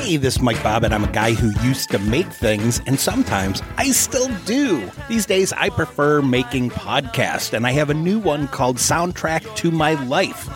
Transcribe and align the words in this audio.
Hey, 0.00 0.16
this 0.16 0.36
is 0.36 0.42
Mike 0.42 0.62
Bob, 0.62 0.82
and 0.82 0.94
I'm 0.94 1.04
a 1.04 1.12
guy 1.12 1.34
who 1.34 1.50
used 1.62 1.90
to 1.90 1.98
make 1.98 2.26
things, 2.26 2.80
and 2.86 2.98
sometimes 2.98 3.62
I 3.76 3.90
still 3.90 4.34
do. 4.46 4.90
These 5.10 5.26
days, 5.26 5.52
I 5.52 5.68
prefer 5.68 6.22
making 6.22 6.70
podcasts, 6.70 7.52
and 7.52 7.66
I 7.66 7.72
have 7.72 7.90
a 7.90 7.94
new 7.94 8.18
one 8.18 8.48
called 8.48 8.78
Soundtrack 8.78 9.56
to 9.56 9.70
My 9.70 10.02
Life. 10.04 10.48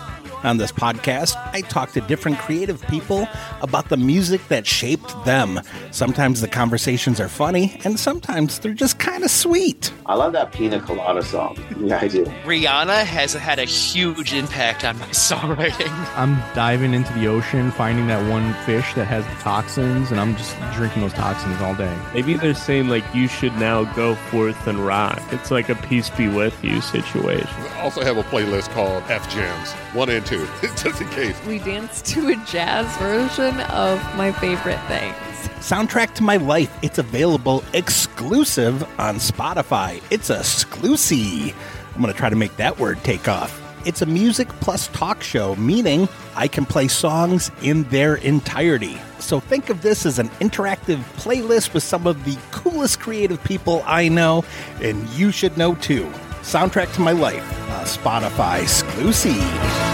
On 0.45 0.59
this 0.59 0.73
podcast, 0.73 1.37
I 1.55 1.63
talk 1.63 1.93
to 1.93 2.03
different 2.03 2.39
creative 2.39 2.83
people 2.89 3.27
about 3.63 3.89
the 3.89 3.97
music 3.97 4.47
that 4.49 4.67
shaped 4.67 5.15
them. 5.25 5.59
Sometimes 5.91 6.43
the 6.43 6.49
conversations 6.49 7.19
are 7.19 7.31
funny, 7.31 7.81
and 7.83 7.99
sometimes 7.99 8.59
they're 8.59 8.75
just 8.75 8.99
kind 8.99 9.25
of 9.25 9.31
sweet. 9.31 9.91
I 10.05 10.15
love 10.17 10.35
that 10.35 10.53
Pina 10.53 10.81
Colada 10.81 11.23
song. 11.23 11.57
Yeah, 11.81 11.99
I 11.99 12.09
do. 12.09 12.27
Rihanna 12.45 13.05
has 13.05 13.33
had 13.33 13.59
a 13.59 13.65
huge 13.65 14.35
impact 14.35 14.85
on 14.85 14.99
my 14.99 15.07
songwriting. 15.13 15.89
I'm 16.15 16.35
diving 16.55 16.93
into 16.93 17.11
the 17.15 17.27
ocean, 17.27 17.71
finding 17.71 18.07
that 18.09 18.31
one 18.31 18.53
fish 18.67 18.93
that 18.97 19.07
has 19.07 19.25
the 19.25 19.43
toxins, 19.43 20.11
and 20.11 20.21
I'm 20.21 20.37
just 20.37 20.55
drinking 20.75 21.01
those 21.01 21.15
toxins 21.15 21.59
all 21.63 21.75
day. 21.75 21.97
Maybe 22.13 22.35
they're 22.35 22.53
saying 22.53 22.89
like 22.89 23.05
you 23.15 23.29
should 23.29 23.55
now 23.55 23.85
go 23.95 24.15
forth 24.15 24.67
and 24.67 24.79
rock. 24.79 25.23
It's 25.31 25.51
like 25.51 25.71
a 25.71 25.75
peace 25.75 26.11
be 26.11 26.29
with 26.29 26.63
you 26.63 26.83
situation. 26.83 27.49
I 27.49 27.81
also 27.81 28.03
have 28.05 28.19
a 28.19 28.23
playlist 28.25 28.69
called 28.73 29.03
F 29.09 29.27
Jams, 29.31 29.73
one 29.95 30.11
and 30.11 30.25
two, 30.27 30.34
just 30.77 31.01
in 31.01 31.09
case. 31.09 31.37
We 31.47 31.59
danced 31.59 32.07
to 32.07 32.29
a 32.29 32.37
jazz 32.47 32.97
version 32.99 33.61
of 33.63 33.99
my 34.17 34.33
favorite 34.33 34.81
things. 34.87 35.17
Soundtrack 35.65 36.15
to 36.15 36.23
My 36.23 36.37
Life. 36.37 36.77
It's 36.83 36.99
available 36.99 37.65
exclusive 37.73 38.83
on 38.99 39.17
Spotify. 39.17 40.03
It's 40.11 40.31
a 40.31 40.41
exclusive. 40.41 41.55
I'm 41.95 42.01
going 42.01 42.13
to 42.13 42.19
try 42.19 42.29
to 42.29 42.37
make 42.37 42.57
that 42.57 42.79
word 42.79 43.03
take 43.05 43.29
off. 43.29 43.61
It's 43.87 44.03
a 44.03 44.07
music 44.07 44.49
plus 44.61 44.89
talk 44.89 45.23
show, 45.23 45.55
meaning 45.57 46.09
I 46.37 46.49
can 46.49 46.65
play 46.65 46.89
songs 46.89 47.51
in 47.63 47.85
their 47.85 48.17
entirety. 48.17 48.99
So 49.19 49.41
think 49.41 49.69
of 49.69 49.83
this 49.83 50.07
as 50.07 50.19
an 50.19 50.29
interactive 50.41 50.99
playlist 51.17 51.75
with 51.75 51.83
some 51.83 52.07
of 52.07 52.25
the 52.25 52.37
coolest 52.51 53.01
creative 53.01 53.43
people 53.45 53.83
I 53.87 54.09
know, 54.09 54.45
and 54.81 55.07
you 55.11 55.31
should 55.31 55.57
know 55.59 55.75
too. 55.77 56.05
Soundtrack 56.43 56.93
to 56.95 57.01
My 57.01 57.13
Life, 57.13 57.51
a 57.69 57.85
Spotify 57.85 58.63
exclusive. 58.63 59.94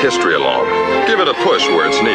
History 0.00 0.34
along. 0.34 0.64
Give 1.06 1.20
it 1.20 1.28
a 1.28 1.34
push 1.44 1.68
where 1.68 1.86
it's 1.86 2.00
needed. 2.02 2.09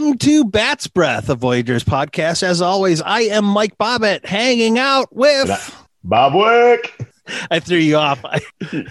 Welcome 0.00 0.16
to 0.16 0.46
Bat's 0.46 0.86
Breath, 0.86 1.28
a 1.28 1.34
Voyagers 1.34 1.84
podcast. 1.84 2.42
As 2.42 2.62
always, 2.62 3.02
I 3.02 3.20
am 3.20 3.44
Mike 3.44 3.76
Bobbitt, 3.76 4.24
hanging 4.24 4.78
out 4.78 5.14
with. 5.14 5.76
Bob 6.04 6.34
Wick. 6.34 7.06
I 7.50 7.60
threw 7.60 7.76
you 7.76 7.96
off. 7.96 8.24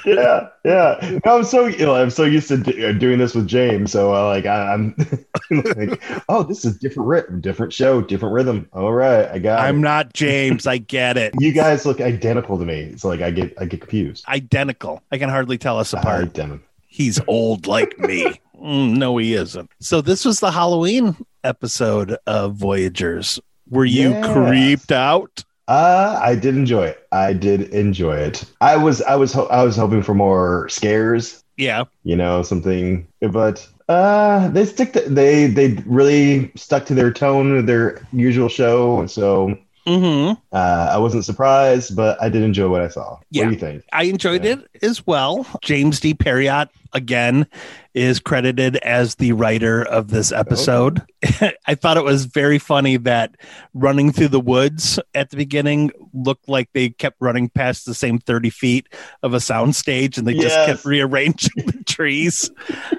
Yeah, 0.05 0.49
yeah. 0.65 1.19
No, 1.25 1.37
I'm 1.37 1.43
so 1.43 1.65
you 1.65 1.85
know, 1.85 1.95
I'm 1.95 2.09
so 2.09 2.23
used 2.23 2.47
to 2.49 2.57
do, 2.57 2.87
uh, 2.87 2.91
doing 2.91 3.17
this 3.17 3.33
with 3.33 3.47
James. 3.47 3.91
So 3.91 4.13
uh, 4.13 4.25
like 4.27 4.45
I, 4.45 4.73
I'm 4.73 4.95
like, 5.51 6.01
oh, 6.27 6.43
this 6.43 6.65
is 6.65 6.77
different 6.77 7.07
rhythm, 7.07 7.41
different 7.41 7.73
show, 7.73 8.01
different 8.01 8.33
rhythm. 8.33 8.67
All 8.73 8.93
right, 8.93 9.27
I 9.29 9.39
got. 9.39 9.61
I'm 9.61 9.77
it. 9.77 9.81
not 9.81 10.13
James. 10.13 10.67
I 10.67 10.77
get 10.77 11.17
it. 11.17 11.33
You 11.39 11.53
guys 11.53 11.85
look 11.85 12.01
identical 12.01 12.59
to 12.59 12.65
me. 12.65 12.81
It's 12.81 13.03
like 13.03 13.21
I 13.21 13.31
get 13.31 13.53
I 13.59 13.65
get 13.65 13.81
confused. 13.81 14.25
Identical. 14.27 15.01
I 15.11 15.17
can 15.17 15.29
hardly 15.29 15.57
tell 15.57 15.79
us 15.79 15.93
apart. 15.93 16.25
Identical. 16.25 16.65
He's 16.87 17.19
old 17.27 17.67
like 17.67 17.97
me. 17.99 18.39
Mm, 18.61 18.97
no, 18.97 19.17
he 19.17 19.33
isn't. 19.33 19.69
So 19.79 20.01
this 20.01 20.25
was 20.25 20.39
the 20.39 20.51
Halloween 20.51 21.15
episode 21.43 22.17
of 22.27 22.55
Voyagers. 22.55 23.39
Were 23.69 23.85
you 23.85 24.09
Yes. 24.09 24.33
creeped 24.33 24.91
out? 24.91 25.43
Uh, 25.67 26.19
I 26.21 26.35
did 26.35 26.55
enjoy 26.55 26.87
it. 26.87 27.07
I 27.11 27.33
did 27.33 27.61
enjoy 27.69 28.15
it. 28.17 28.43
I 28.59 28.75
was 28.75 29.01
I 29.03 29.15
was 29.15 29.31
ho- 29.33 29.47
I 29.47 29.63
was 29.63 29.75
hoping 29.77 30.01
for 30.03 30.13
more 30.15 30.67
scares. 30.69 31.43
Yeah. 31.57 31.83
you 32.05 32.15
know 32.15 32.41
something 32.41 33.05
but 33.19 33.67
uh 33.89 34.47
they 34.47 34.63
stick 34.65 34.93
to 34.93 35.01
they 35.01 35.45
they 35.47 35.73
really 35.85 36.53
stuck 36.55 36.85
to 36.85 36.95
their 36.95 37.11
tone 37.11 37.65
their 37.65 38.07
usual 38.13 38.47
show 38.47 39.05
so 39.07 39.57
hmm 39.85 40.31
uh 40.51 40.89
i 40.91 40.97
wasn't 40.97 41.23
surprised 41.25 41.95
but 41.95 42.21
i 42.21 42.29
did 42.29 42.43
enjoy 42.43 42.67
what 42.67 42.81
i 42.81 42.87
saw 42.87 43.17
Yeah. 43.31 43.43
what 43.45 43.49
do 43.49 43.53
you 43.55 43.59
think 43.59 43.83
I 43.91 44.03
enjoyed 44.03 44.43
Yeah. 44.43 44.57
it 44.73 44.83
as 44.83 45.05
well. 45.07 45.45
James 45.61 45.99
D. 45.99 46.13
Parriott 46.13 46.69
again 46.93 47.47
is 47.93 48.19
credited 48.19 48.77
as 48.77 49.15
the 49.15 49.31
writer 49.33 49.83
of 49.83 50.09
this 50.09 50.31
episode. 50.31 51.01
I 51.67 51.75
thought 51.75 51.97
it 51.97 52.03
was 52.03 52.25
very 52.25 52.59
funny 52.59 52.97
that 52.97 53.35
running 53.73 54.11
through 54.11 54.29
the 54.29 54.39
woods 54.39 54.99
at 55.15 55.29
the 55.31 55.37
beginning 55.37 55.91
looked 56.13 56.47
like 56.49 56.69
they 56.73 56.89
kept 56.89 57.17
running 57.19 57.49
past 57.49 57.85
the 57.85 57.93
same 57.95 58.19
30 58.19 58.49
feet 58.51 58.87
of 59.23 59.33
a 59.33 59.39
sound 59.39 59.75
stage 59.75 60.17
and 60.17 60.27
they 60.27 60.33
just 60.35 60.55
kept 60.65 60.85
rearranging 60.85 61.51
the 61.65 61.83
trees. 61.85 62.49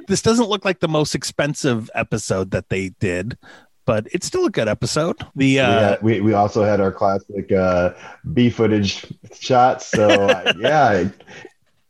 this 0.09 0.23
doesn't 0.23 0.49
look 0.49 0.65
like 0.65 0.81
the 0.81 0.89
most 0.89 1.15
expensive 1.15 1.89
episode 1.95 2.51
that 2.51 2.69
they 2.69 2.91
did. 3.01 3.39
But 3.91 4.07
it's 4.13 4.25
still 4.25 4.47
a 4.47 4.51
good 4.51 4.69
episode. 4.69 5.19
The 5.35 5.55
we, 5.57 5.59
uh, 5.59 5.81
had, 5.81 6.03
we, 6.03 6.21
we 6.21 6.33
also 6.33 6.63
had 6.63 6.81
our 6.81 6.93
classic 6.93 7.51
uh 7.51 7.91
b 8.33 8.49
footage 8.49 9.05
shots 9.35 9.87
so 9.87 10.09
uh, 10.09 10.53
yeah 10.61 11.09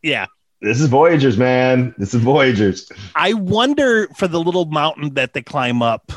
yeah, 0.03 0.25
this 0.63 0.81
is 0.81 0.87
voyagers 0.89 1.37
man 1.37 1.95
this 1.99 2.15
is 2.15 2.23
voyagers 2.23 2.91
I 3.15 3.35
wonder 3.35 4.09
for 4.17 4.29
the 4.29 4.41
little 4.41 4.65
mountain 4.65 5.13
that 5.15 5.35
they 5.35 5.43
climb 5.43 5.83
up 5.83 6.11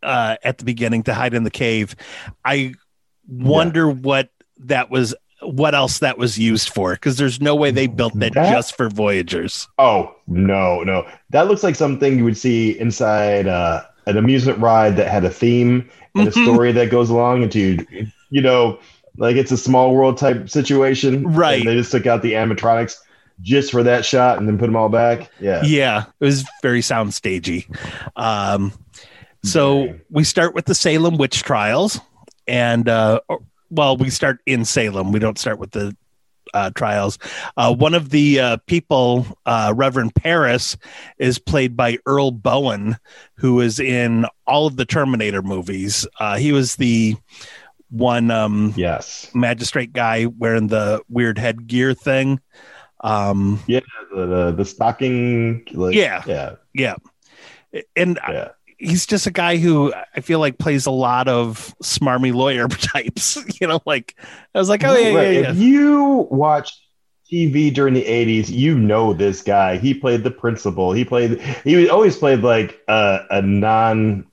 uh, 0.00 0.36
at 0.44 0.58
the 0.58 0.64
beginning 0.64 1.02
to 1.04 1.12
hide 1.14 1.34
in 1.34 1.42
the 1.42 1.50
cave. 1.50 1.96
I 2.44 2.74
wonder 3.26 3.88
what 3.90 4.30
that 4.58 4.88
was, 4.90 5.12
what 5.42 5.74
else 5.74 5.98
that 5.98 6.18
was 6.18 6.38
used 6.38 6.68
for, 6.68 6.92
because 6.94 7.16
there's 7.16 7.40
no 7.40 7.56
way 7.56 7.72
they 7.72 7.88
built 7.88 8.14
that, 8.20 8.34
That- 8.34 8.52
just 8.52 8.76
for 8.76 8.88
Voyagers. 8.88 9.66
oh 9.78 10.14
no 10.28 10.84
no 10.84 11.04
that 11.30 11.48
looks 11.48 11.64
like 11.64 11.74
something 11.74 12.16
you 12.18 12.24
would 12.24 12.36
see 12.36 12.78
inside 12.78 13.48
uh 13.48 13.82
an 14.06 14.16
amusement 14.16 14.58
ride 14.58 14.96
that 14.96 15.08
had 15.08 15.24
a 15.24 15.30
theme 15.30 15.88
and 16.14 16.28
a 16.28 16.30
Mhm. 16.30 16.42
story 16.44 16.72
that 16.72 16.90
goes 16.90 17.10
along 17.10 17.42
into 17.42 17.84
you 18.30 18.40
know 18.42 18.78
like 19.18 19.36
it's 19.36 19.50
a 19.52 19.56
small 19.56 19.94
world 19.94 20.18
type 20.18 20.48
situation 20.48 21.24
Right. 21.32 21.60
and 21.60 21.68
they 21.68 21.74
just 21.74 21.90
took 21.90 22.06
out 22.06 22.22
the 22.22 22.32
animatronics 22.34 22.96
just 23.42 23.70
for 23.70 23.82
that 23.82 24.04
shot 24.04 24.38
and 24.38 24.46
then 24.48 24.58
put 24.58 24.66
them 24.66 24.76
all 24.76 24.88
back 24.88 25.30
yeah 25.40 25.62
Yeah, 25.64 26.04
it 26.20 26.24
was 26.24 26.44
very 26.62 26.80
soundstagey. 26.80 27.66
Um, 28.16 28.72
so 29.44 29.94
we 30.10 30.24
start 30.24 30.54
with 30.54 30.64
the 30.64 30.74
Salem 30.74 31.18
witch 31.18 31.42
trials, 31.42 32.00
and 32.48 32.88
uh, 32.88 33.20
well, 33.70 33.96
we 33.96 34.10
start 34.10 34.38
in 34.46 34.64
Salem. 34.64 35.12
We 35.12 35.18
don't 35.20 35.38
start 35.38 35.58
with 35.58 35.70
the 35.72 35.96
uh, 36.56 36.70
trials. 36.70 37.18
Uh, 37.56 37.74
one 37.74 37.94
of 37.94 38.10
the 38.10 38.40
uh, 38.40 38.56
people, 38.66 39.26
uh, 39.44 39.72
Reverend 39.76 40.14
Parris, 40.14 40.76
is 41.18 41.38
played 41.38 41.76
by 41.76 41.98
Earl 42.06 42.30
Boen, 42.30 42.96
who 43.34 43.60
is 43.60 43.78
in 43.78 44.26
all 44.46 44.66
of 44.66 44.76
the 44.76 44.86
Terminator 44.86 45.42
movies. 45.42 46.06
Uh, 46.18 46.36
he 46.36 46.52
was 46.52 46.76
the 46.76 47.16
one 47.90 48.30
um, 48.30 48.72
yes 48.76 49.30
magistrate 49.34 49.92
guy 49.92 50.26
wearing 50.26 50.68
the 50.68 51.00
weird 51.08 51.38
headgear 51.38 51.94
thing. 51.94 52.40
Um, 53.02 53.60
yeah 53.66 53.80
the, 54.14 54.26
the, 54.26 54.52
the 54.52 54.64
stocking 54.64 55.62
like 55.72 55.94
Yeah. 55.94 56.22
yeah 56.26 56.56
yeah, 56.74 56.96
and 57.94 58.18
yeah 58.28 58.48
he's 58.78 59.06
just 59.06 59.26
a 59.26 59.30
guy 59.30 59.56
who 59.56 59.92
I 60.14 60.20
feel 60.20 60.38
like 60.38 60.58
plays 60.58 60.86
a 60.86 60.90
lot 60.90 61.28
of 61.28 61.74
smarmy 61.82 62.32
lawyer 62.34 62.68
types. 62.68 63.38
You 63.60 63.66
know, 63.68 63.80
like 63.86 64.14
I 64.54 64.58
was 64.58 64.68
like, 64.68 64.84
oh 64.84 64.96
yeah, 64.96 65.14
Right, 65.14 65.32
yeah, 65.34 65.40
yeah. 65.40 65.50
if 65.50 65.56
you 65.58 66.26
watch 66.30 66.72
TV 67.32 67.72
during 67.74 67.94
the 67.94 68.04
'80s, 68.04 68.48
you 68.50 68.78
know 68.78 69.12
this 69.12 69.42
guy. 69.42 69.78
He 69.78 69.94
played 69.94 70.22
the 70.24 70.30
principal. 70.30 70.92
He 70.92 71.04
played. 71.04 71.40
He 71.64 71.88
always 71.88 72.16
played 72.16 72.40
like 72.40 72.80
a, 72.88 73.20
a 73.30 73.42
non-kind 73.42 74.26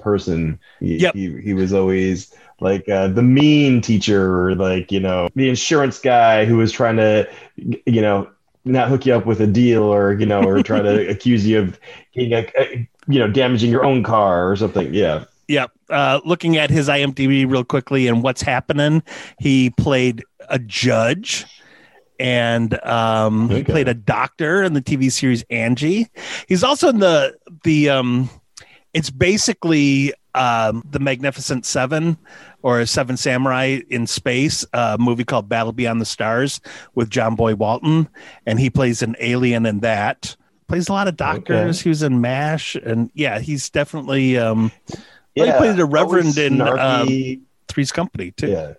person. 0.00 0.58
He, 0.80 0.96
Yep. 0.98 1.14
he, 1.14 1.40
he 1.40 1.54
was 1.54 1.72
always 1.72 2.34
like 2.60 2.88
uh, 2.88 3.08
the 3.08 3.22
mean 3.22 3.80
teacher, 3.80 4.42
or 4.48 4.54
like 4.54 4.90
you 4.92 5.00
know 5.00 5.28
the 5.34 5.48
insurance 5.48 5.98
guy 6.00 6.44
who 6.44 6.56
was 6.56 6.72
trying 6.72 6.96
to, 6.96 7.28
you 7.56 8.02
know, 8.02 8.28
not 8.68 8.88
hook 8.88 9.06
you 9.06 9.14
up 9.14 9.26
with 9.26 9.40
a 9.40 9.46
deal, 9.46 9.82
or 9.82 10.12
you 10.14 10.26
know, 10.26 10.42
or 10.42 10.62
try 10.62 10.80
to 10.80 11.08
accuse 11.10 11.46
you 11.46 11.60
of, 11.60 11.80
getting 12.14 12.32
a, 12.32 12.88
you 13.06 13.18
know, 13.18 13.28
damaging 13.28 13.70
your 13.70 13.84
own 13.84 14.02
car 14.02 14.50
or 14.50 14.56
something. 14.56 14.92
Yeah. 14.92 15.24
yeah 15.48 15.66
Uh, 15.90 16.20
looking 16.24 16.56
at 16.56 16.70
his 16.70 16.88
IMDb 16.88 17.50
real 17.50 17.64
quickly 17.64 18.06
and 18.06 18.22
what's 18.22 18.42
happening, 18.42 19.02
he 19.38 19.70
played 19.70 20.22
a 20.48 20.58
judge 20.58 21.46
and 22.18 22.82
um, 22.84 23.48
he 23.48 23.62
played 23.62 23.88
a 23.88 23.94
doctor 23.94 24.62
in 24.62 24.72
the 24.72 24.82
TV 24.82 25.10
series 25.10 25.44
Angie. 25.50 26.08
He's 26.48 26.64
also 26.64 26.88
in 26.88 26.98
the 26.98 27.36
the 27.64 27.90
um, 27.90 28.28
it's 28.92 29.10
basically 29.10 30.12
um, 30.34 30.84
the 30.90 30.98
Magnificent 30.98 31.64
Seven 31.66 32.16
or 32.62 32.84
Seven 32.86 33.16
Samurai 33.16 33.80
in 33.88 34.06
space, 34.06 34.64
a 34.72 34.96
movie 34.98 35.24
called 35.24 35.48
Battle 35.48 35.72
Beyond 35.72 36.00
the 36.00 36.04
Stars 36.06 36.60
with 36.94 37.10
John 37.10 37.34
Boy 37.34 37.54
Walton, 37.54 38.08
and 38.46 38.58
he 38.60 38.70
plays 38.70 39.02
an 39.02 39.16
alien 39.20 39.66
in 39.66 39.80
that. 39.80 40.36
Plays 40.66 40.88
a 40.88 40.92
lot 40.92 41.08
of 41.08 41.16
doctors. 41.16 41.78
Okay. 41.78 41.82
He 41.84 41.88
was 41.88 42.02
in 42.02 42.20
MASH, 42.20 42.74
and 42.76 43.10
yeah, 43.14 43.38
he's 43.38 43.70
definitely. 43.70 44.36
Um, 44.38 44.70
Well, 45.36 45.46
he 45.46 45.52
Yeah. 45.52 45.58
played 45.58 45.78
a 45.78 45.84
reverend 45.86 46.36
in, 46.36 46.60
um. 46.60 47.08
Three's 47.68 47.92
Company 47.92 48.32
too. 48.32 48.48
yeah. 48.48 48.72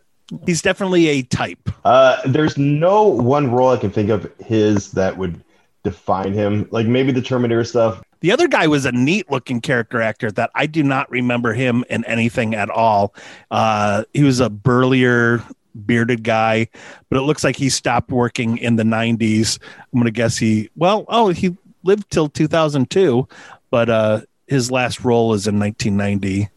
He's 0.46 0.62
definitely 0.62 1.08
a 1.08 1.22
type. 1.24 1.70
Uh, 1.86 2.18
there's 2.26 2.58
no 2.58 3.04
one 3.08 3.50
role 3.52 3.70
I 3.70 3.78
can 3.78 3.90
think 3.92 4.10
of 4.10 4.30
his 4.46 4.92
that 4.92 5.18
would 5.18 5.42
define 5.84 6.34
him. 6.34 6.68
Like 6.72 6.86
maybe 6.86 7.12
the 7.12 7.22
Terminator 7.22 7.64
stuff. 7.64 8.04
The 8.22 8.32
other 8.32 8.48
guy 8.48 8.68
was 8.68 8.86
a 8.86 8.92
neat 8.92 9.32
looking 9.32 9.62
character 9.62 10.02
actor 10.02 10.32
that 10.32 10.52
I 10.56 10.66
do 10.66 10.84
not 10.84 11.10
remember 11.10 11.54
him 11.54 11.86
in 11.90 12.04
anything 12.06 12.54
at 12.56 12.70
all. 12.70 13.14
Uh, 13.50 14.04
he 14.14 14.24
was 14.24 14.40
a 14.40 14.50
burlier, 14.50 15.42
bearded 15.86 16.24
guy, 16.24 16.68
but 17.10 17.18
it 17.18 17.22
looks 17.22 17.44
like 17.44 17.56
he 17.56 17.70
stopped 17.70 18.12
working 18.12 18.58
in 18.58 18.76
the 18.76 18.84
90s. 18.84 19.60
I'm 19.94 20.00
going 20.00 20.06
to 20.06 20.12
guess 20.12 20.38
he, 20.38 20.70
well, 20.76 21.06
oh, 21.08 21.30
he 21.30 21.56
lived 21.84 22.10
till 22.12 22.28
2002, 22.28 23.28
but 23.72 23.90
uh, 23.90 24.22
his 24.48 24.70
last 24.70 25.06
role 25.06 25.34
is 25.34 25.48
in 25.48 25.60
1990. 25.60 26.50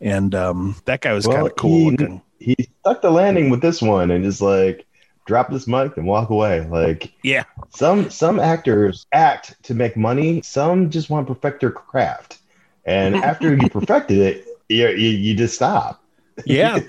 And 0.00 0.34
um, 0.34 0.76
that 0.86 1.02
guy 1.02 1.12
was 1.12 1.26
Well, 1.26 1.36
kind 1.36 1.46
of 1.48 1.56
cool 1.56 1.78
he- 1.78 1.90
looking. 1.90 2.22
He 2.38 2.56
stuck 2.80 3.02
the 3.02 3.10
landing 3.10 3.50
with 3.50 3.60
this 3.60 3.82
one 3.82 4.10
and 4.10 4.24
just 4.24 4.40
like 4.40 4.86
drop 5.30 5.48
this 5.50 5.68
mic 5.68 5.96
and 5.96 6.06
walk 6.06 6.28
away. 6.30 6.66
Like 6.66 7.12
Yeah. 7.22 7.44
some 7.68 8.10
some 8.10 8.40
actors 8.40 9.06
act 9.12 9.54
to 9.62 9.74
make 9.74 9.96
money. 9.96 10.42
Some 10.42 10.90
just 10.90 11.08
want 11.08 11.28
to 11.28 11.34
perfect 11.34 11.60
their 11.60 11.70
craft. 11.70 12.38
And 12.84 13.14
after 13.30 13.54
you 13.54 13.68
perfected 13.68 14.18
it, 14.18 14.44
you, 14.68 14.88
you, 14.88 15.10
you 15.10 15.34
just 15.36 15.54
stop. 15.54 16.02
Yeah. 16.44 16.80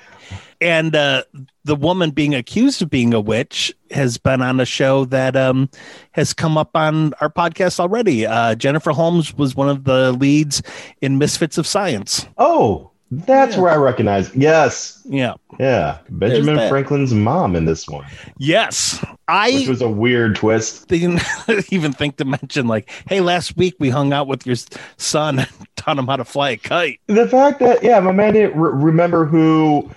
and 0.60 0.96
uh, 0.96 1.24
the 1.64 1.76
woman 1.76 2.10
being 2.10 2.34
accused 2.34 2.80
of 2.80 2.88
being 2.88 3.12
a 3.12 3.20
witch 3.20 3.74
has 3.90 4.16
been 4.16 4.40
on 4.40 4.60
a 4.60 4.64
show 4.64 5.04
that 5.06 5.36
um, 5.36 5.68
has 6.12 6.32
come 6.32 6.56
up 6.56 6.70
on 6.74 7.12
our 7.20 7.28
podcast 7.28 7.78
already. 7.80 8.24
Uh, 8.24 8.54
Jennifer 8.54 8.92
Holmes 8.92 9.34
was 9.34 9.54
one 9.54 9.68
of 9.68 9.84
the 9.84 10.12
leads 10.12 10.62
in 11.02 11.18
Misfits 11.18 11.58
of 11.58 11.66
Science. 11.66 12.26
oh, 12.38 12.90
that's 13.10 13.54
Yeah. 13.56 13.62
where 13.62 13.72
I 13.72 13.76
recognize. 13.76 14.34
Yes. 14.34 15.00
Yeah. 15.04 15.34
Yeah. 15.60 15.98
Benjamin. 16.10 16.68
Franklin's 16.68 17.14
mom 17.14 17.54
in 17.54 17.64
this 17.64 17.86
one, 17.88 18.04
Yes. 18.38 19.04
I 19.28 19.52
Which 19.52 19.68
was 19.68 19.82
a 19.82 19.88
weird 19.88 20.36
twist. 20.36 20.88
didn't 20.88 21.22
even 21.70 21.92
think 21.92 22.16
to 22.16 22.24
mention, 22.24 22.66
like, 22.66 22.90
hey, 23.08 23.20
last 23.20 23.56
week 23.56 23.76
we 23.78 23.90
hung 23.90 24.12
out 24.12 24.26
with 24.26 24.46
your 24.46 24.56
son 24.96 25.38
and 25.40 25.48
taught 25.76 25.98
him 25.98 26.06
how 26.06 26.16
to 26.16 26.24
fly 26.24 26.50
a 26.50 26.56
kite. 26.56 27.00
the 27.06 27.28
fact 27.28 27.60
that 27.60 27.82
yeah 27.84 28.00
my 28.00 28.12
man 28.12 28.32
didn't 28.32 28.58
re- 28.58 28.70
remember 28.72 29.26
who 29.26 29.90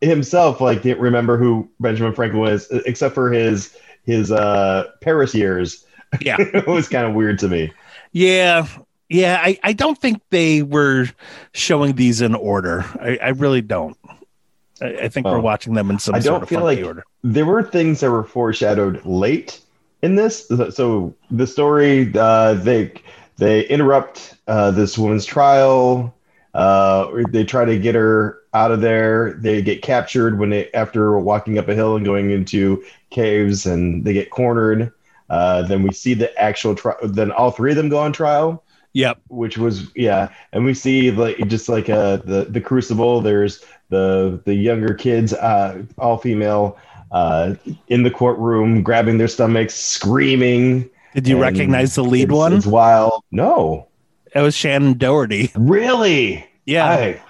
himself 0.00 0.60
like 0.60 0.82
didn't 0.82 1.00
remember 1.00 1.36
who 1.38 1.68
benjamin 1.80 2.14
franklin 2.14 2.40
was 2.40 2.66
except 2.86 3.14
for 3.14 3.30
his 3.32 3.74
his 4.04 4.30
uh 4.32 4.84
paris 5.02 5.34
years 5.34 5.84
Yeah. 6.20 6.36
it 6.40 6.66
was 6.66 6.88
kind 6.88 7.06
of 7.06 7.14
weird 7.14 7.38
to 7.40 7.48
me 7.48 7.72
Yeah. 8.12 8.66
Yeah. 9.08 9.40
I, 9.42 9.58
I 9.62 9.72
don't 9.72 9.98
think 9.98 10.20
they 10.30 10.62
were 10.62 11.06
showing 11.52 11.94
these 11.96 12.20
in 12.20 12.34
order. 12.34 12.84
I, 13.00 13.18
I 13.22 13.28
really 13.28 13.60
don't. 13.62 13.96
I, 14.80 14.86
I 15.04 15.08
think 15.08 15.26
we're 15.26 15.38
Oh. 15.38 15.40
watching 15.40 15.74
them 15.74 15.90
in 15.90 15.98
some 15.98 16.14
I 16.14 16.20
sort 16.20 16.34
don't 16.34 16.42
of 16.42 16.48
feel 16.48 16.62
like- 16.64 16.84
order. 16.84 17.04
there 17.24 17.46
were 17.46 17.62
things 17.62 18.00
that 18.00 18.10
were 18.10 18.24
foreshadowed 18.24 19.04
late 19.04 19.60
in 20.02 20.14
this 20.16 20.46
so 20.70 21.14
the 21.30 21.46
story 21.46 22.12
uh 22.14 22.52
they 22.54 22.92
they 23.38 23.66
interrupt 23.68 24.34
uh 24.46 24.70
this 24.70 24.98
woman's 24.98 25.24
trial 25.24 26.14
uh 26.52 27.08
they 27.30 27.42
try 27.42 27.64
to 27.64 27.78
get 27.78 27.94
her 27.94 28.38
out 28.52 28.70
of 28.70 28.82
there 28.82 29.32
they 29.40 29.62
get 29.62 29.80
captured 29.80 30.38
when 30.38 30.50
they 30.50 30.70
after 30.72 31.18
walking 31.18 31.58
up 31.58 31.66
a 31.68 31.74
hill 31.74 31.96
and 31.96 32.04
going 32.04 32.30
into 32.30 32.84
caves 33.10 33.64
and 33.64 34.04
they 34.04 34.12
get 34.12 34.28
cornered 34.30 34.92
uh 35.30 35.62
then 35.62 35.82
we 35.82 35.90
see 35.92 36.12
the 36.12 36.30
actual 36.40 36.74
trial 36.74 36.98
then 37.02 37.32
all 37.32 37.50
three 37.50 37.70
of 37.70 37.76
them 37.76 37.88
go 37.88 37.98
on 37.98 38.12
trial 38.12 38.62
Yep. 38.96 39.18
which 39.28 39.58
was 39.58 39.90
yeah 39.94 40.30
and 40.52 40.64
we 40.64 40.72
see 40.72 41.10
like 41.10 41.36
just 41.48 41.68
like 41.68 41.90
uh 41.90 42.16
the 42.16 42.46
the 42.48 42.60
crucible 42.62 43.20
there's 43.20 43.62
the 43.90 44.40
the 44.46 44.54
younger 44.54 44.94
kids 44.94 45.34
uh 45.34 45.82
all 45.98 46.16
female 46.16 46.78
uh 47.12 47.54
in 47.88 48.04
the 48.04 48.10
courtroom 48.10 48.82
grabbing 48.82 49.18
their 49.18 49.28
stomachs 49.28 49.74
screaming 49.74 50.88
Did 51.14 51.28
you 51.28 51.38
recognize 51.38 51.94
the 51.94 52.04
lead 52.04 52.30
it's, 52.30 52.32
one? 52.32 52.52
it's 52.54 52.64
wild 52.66 53.22
no 53.30 53.86
It 54.34 54.40
was 54.40 54.56
Shannen 54.56 54.96
Doherty. 54.96 55.50
really 55.54 56.46
Yeah. 56.64 56.88
I, 56.88 57.20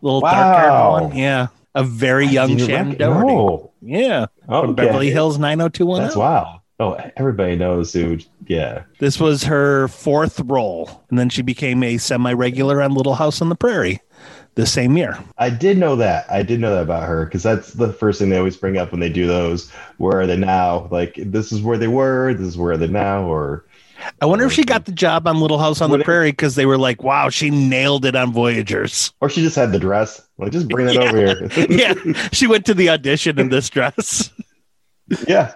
little 0.00 0.20
dark 0.20 0.56
haired 0.58 1.08
one. 1.10 1.16
Yeah. 1.18 1.48
A 1.74 1.82
very 1.82 2.26
young 2.26 2.50
Shannen 2.50 2.90
rec- 2.90 2.98
Doherty. 2.98 3.26
no. 3.34 3.72
Yeah. 3.82 4.26
From 4.46 4.70
Okay. 4.70 4.84
Beverly 4.86 5.10
Hills 5.10 5.38
90210. 5.38 6.02
that's 6.06 6.16
wild 6.16 6.60
oh 6.80 6.96
everybody 7.16 7.56
knows 7.56 7.92
who 7.92 8.18
yeah 8.46 8.82
This 8.98 9.20
was 9.20 9.44
her 9.44 9.88
fourth 9.88 10.40
role. 10.40 11.04
And 11.10 11.18
then 11.18 11.28
she 11.30 11.42
became 11.42 11.82
a 11.82 11.98
semi 11.98 12.32
regular 12.32 12.82
on 12.82 12.94
Little 12.94 13.14
House 13.14 13.40
on 13.40 13.48
the 13.48 13.54
Prairie 13.54 14.00
the 14.56 14.66
same 14.66 14.96
year. 14.96 15.18
I 15.38 15.50
did 15.50 15.78
know 15.78 15.96
that. 15.96 16.30
I 16.30 16.42
did 16.44 16.60
know 16.60 16.72
that 16.74 16.82
about 16.82 17.08
her 17.08 17.24
because 17.24 17.42
that's 17.42 17.72
the 17.72 17.92
first 17.92 18.18
thing 18.20 18.28
they 18.30 18.38
always 18.38 18.56
bring 18.56 18.76
up 18.78 18.92
when 18.92 19.00
they 19.00 19.08
do 19.08 19.26
those. 19.26 19.70
Where 19.98 20.20
are 20.20 20.26
they 20.26 20.36
now? 20.36 20.88
Like 20.90 21.14
this 21.18 21.50
is 21.52 21.60
where 21.62 21.76
they 21.78 21.88
were. 21.88 22.34
This 22.34 22.46
is 22.48 22.56
where 22.58 22.76
they're 22.76 22.88
now. 22.88 23.24
Or 23.24 23.64
I 24.20 24.26
wonder 24.26 24.44
if 24.44 24.52
she 24.52 24.64
got 24.64 24.84
the 24.84 24.92
job 24.92 25.26
on 25.26 25.40
Little 25.40 25.58
House 25.58 25.80
on 25.80 25.90
the 25.90 25.98
Prairie 26.00 26.30
because 26.32 26.54
they 26.56 26.66
were 26.66 26.78
like, 26.78 27.02
wow, 27.02 27.30
she 27.30 27.50
nailed 27.50 28.04
it 28.04 28.14
on 28.14 28.32
Voyagers. 28.32 29.12
or 29.20 29.28
she 29.28 29.40
just 29.42 29.56
had 29.56 29.72
the 29.72 29.78
dress. 29.78 30.20
Like 30.38 30.52
just 30.52 30.68
bring 30.68 30.86
that 30.86 30.94
Yeah. 31.00 31.02
over 31.02 31.16
here. 31.16 31.66
yeah. 32.14 32.28
She 32.32 32.46
went 32.46 32.64
to 32.66 32.74
the 32.74 32.90
audition 32.90 33.38
in 33.40 33.48
this 33.48 33.68
dress. 33.70 34.30
yeah, 35.28 35.54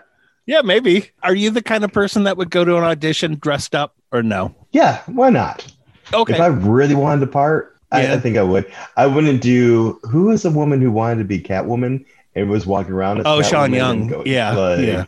yeah, 0.48 0.62
maybe. 0.62 1.10
Are 1.22 1.34
you 1.34 1.50
the 1.50 1.62
kind 1.62 1.84
of 1.84 1.92
person 1.92 2.24
that 2.24 2.36
would 2.36 2.50
go 2.50 2.64
to 2.64 2.76
an 2.76 2.82
audition 2.82 3.36
dressed 3.40 3.74
up 3.76 3.94
or 4.10 4.22
no? 4.24 4.54
yeah. 4.72 5.02
Why 5.06 5.30
not? 5.30 5.64
Okay. 6.12 6.34
If 6.34 6.40
I 6.40 6.46
really 6.46 6.94
wanted 6.94 7.20
to 7.20 7.26
part, 7.28 7.76
I, 7.92 8.02
Yeah. 8.02 8.14
I 8.14 8.18
think 8.18 8.36
I 8.38 8.42
would. 8.42 8.70
I 8.96 9.06
wouldn't 9.06 9.42
do. 9.42 10.00
Who 10.10 10.30
is 10.30 10.42
the 10.42 10.50
woman 10.50 10.80
who 10.80 10.90
wanted 10.90 11.18
to 11.18 11.24
be 11.24 11.38
Catwoman 11.38 12.04
and 12.34 12.48
was 12.50 12.66
walking 12.66 12.92
around? 12.94 13.22
Oh, 13.26 13.42
Sean 13.42 13.72
Young. 13.74 14.08
go- 14.08 14.22
Yeah, 14.26 14.56
like, 14.56 14.80
yeah. 14.86 15.04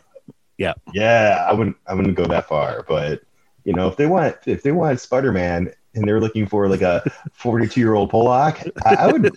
Yeah. 0.57 0.73
yeah. 0.93 1.45
I 1.49 1.53
wouldn't. 1.53 1.75
I 1.87 1.95
wouldn't 1.95 2.15
go 2.15 2.25
that 2.25 2.47
far, 2.47 2.85
but 2.87 3.21
you 3.63 3.73
know, 3.73 3.87
if 3.87 3.97
they 3.97 4.05
want, 4.05 4.35
if 4.45 4.61
they 4.63 4.71
want 4.71 4.99
Spider 4.99 5.31
Man 5.31 5.71
and 5.95 6.07
they're 6.07 6.19
looking 6.21 6.45
for 6.47 6.67
like 6.69 6.81
a 6.81 7.03
forty-two 7.33 7.81
year 7.81 7.95
old 7.95 8.09
Pollock, 8.11 8.59
I, 8.85 8.95
I 8.95 9.07
would. 9.11 9.35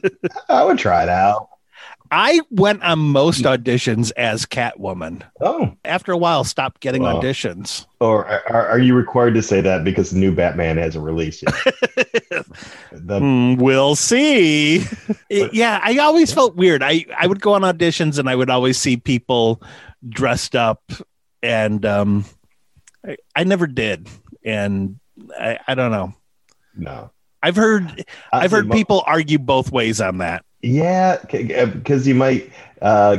I 0.50 0.64
would 0.64 0.78
try 0.78 1.02
it 1.02 1.08
out. 1.08 1.48
I 2.16 2.40
went 2.50 2.82
on 2.84 3.00
most 3.00 3.42
auditions 3.42 4.12
as 4.16 4.46
Catwoman. 4.46 5.22
Oh, 5.40 5.74
After 5.84 6.12
a 6.12 6.16
while, 6.16 6.44
stopped 6.44 6.80
getting 6.80 7.02
auditions. 7.02 7.86
or 7.98 8.24
are, 8.24 8.68
are 8.68 8.78
you 8.78 8.94
required 8.94 9.34
to 9.34 9.42
say 9.42 9.60
that 9.62 9.82
because 9.82 10.12
the 10.12 10.18
new 10.20 10.30
Batman 10.32 10.76
hasn't 10.76 11.04
released 11.04 11.42
yet? 11.42 11.54
The- 12.92 13.18
Hmm, 13.18 13.56
we'll 13.56 13.96
see. 13.96 14.84
It- 15.28 15.52
yeah, 15.54 15.80
I 15.82 15.98
always 15.98 16.32
felt 16.32 16.54
weird. 16.54 16.82
I, 16.84 17.04
I 17.18 17.26
would 17.26 17.40
go 17.40 17.54
on 17.54 17.62
auditions 17.62 18.18
and 18.20 18.28
I 18.30 18.36
would 18.36 18.50
always 18.50 18.78
see 18.78 18.96
people 18.96 19.60
dressed 20.08 20.54
up, 20.54 20.82
and 21.42 21.84
um, 21.84 22.24
I, 23.04 23.16
I 23.34 23.42
never 23.44 23.66
did. 23.66 24.08
And 24.44 25.00
I, 25.36 25.58
I 25.66 25.74
don't 25.74 25.90
know. 25.90 26.14
no, 26.76 27.10
I've 27.42 27.56
heard 27.56 28.04
I 28.32 28.44
I've 28.44 28.50
heard 28.52 28.70
people 28.70 29.02
argue 29.06 29.38
both 29.40 29.72
ways 29.72 30.00
on 30.00 30.18
that. 30.18 30.44
Yeah, 30.64 31.18
because 31.30 32.06
you 32.06 32.14
might, 32.14 32.50
uh, 32.80 33.18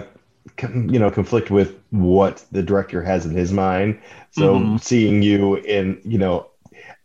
you 0.64 1.00
know, 1.00 1.12
conflict 1.12 1.52
with 1.52 1.80
what 1.92 2.46
the 2.52 2.64
director 2.64 3.04
has 3.04 3.26
in 3.26 3.36
his 3.36 3.52
mind. 3.52 4.00
So 4.32 4.70
Mhm. 4.70 4.78
seeing 4.78 5.22
you 5.22 5.56
in, 5.58 6.02
you 6.06 6.18
know, 6.18 6.48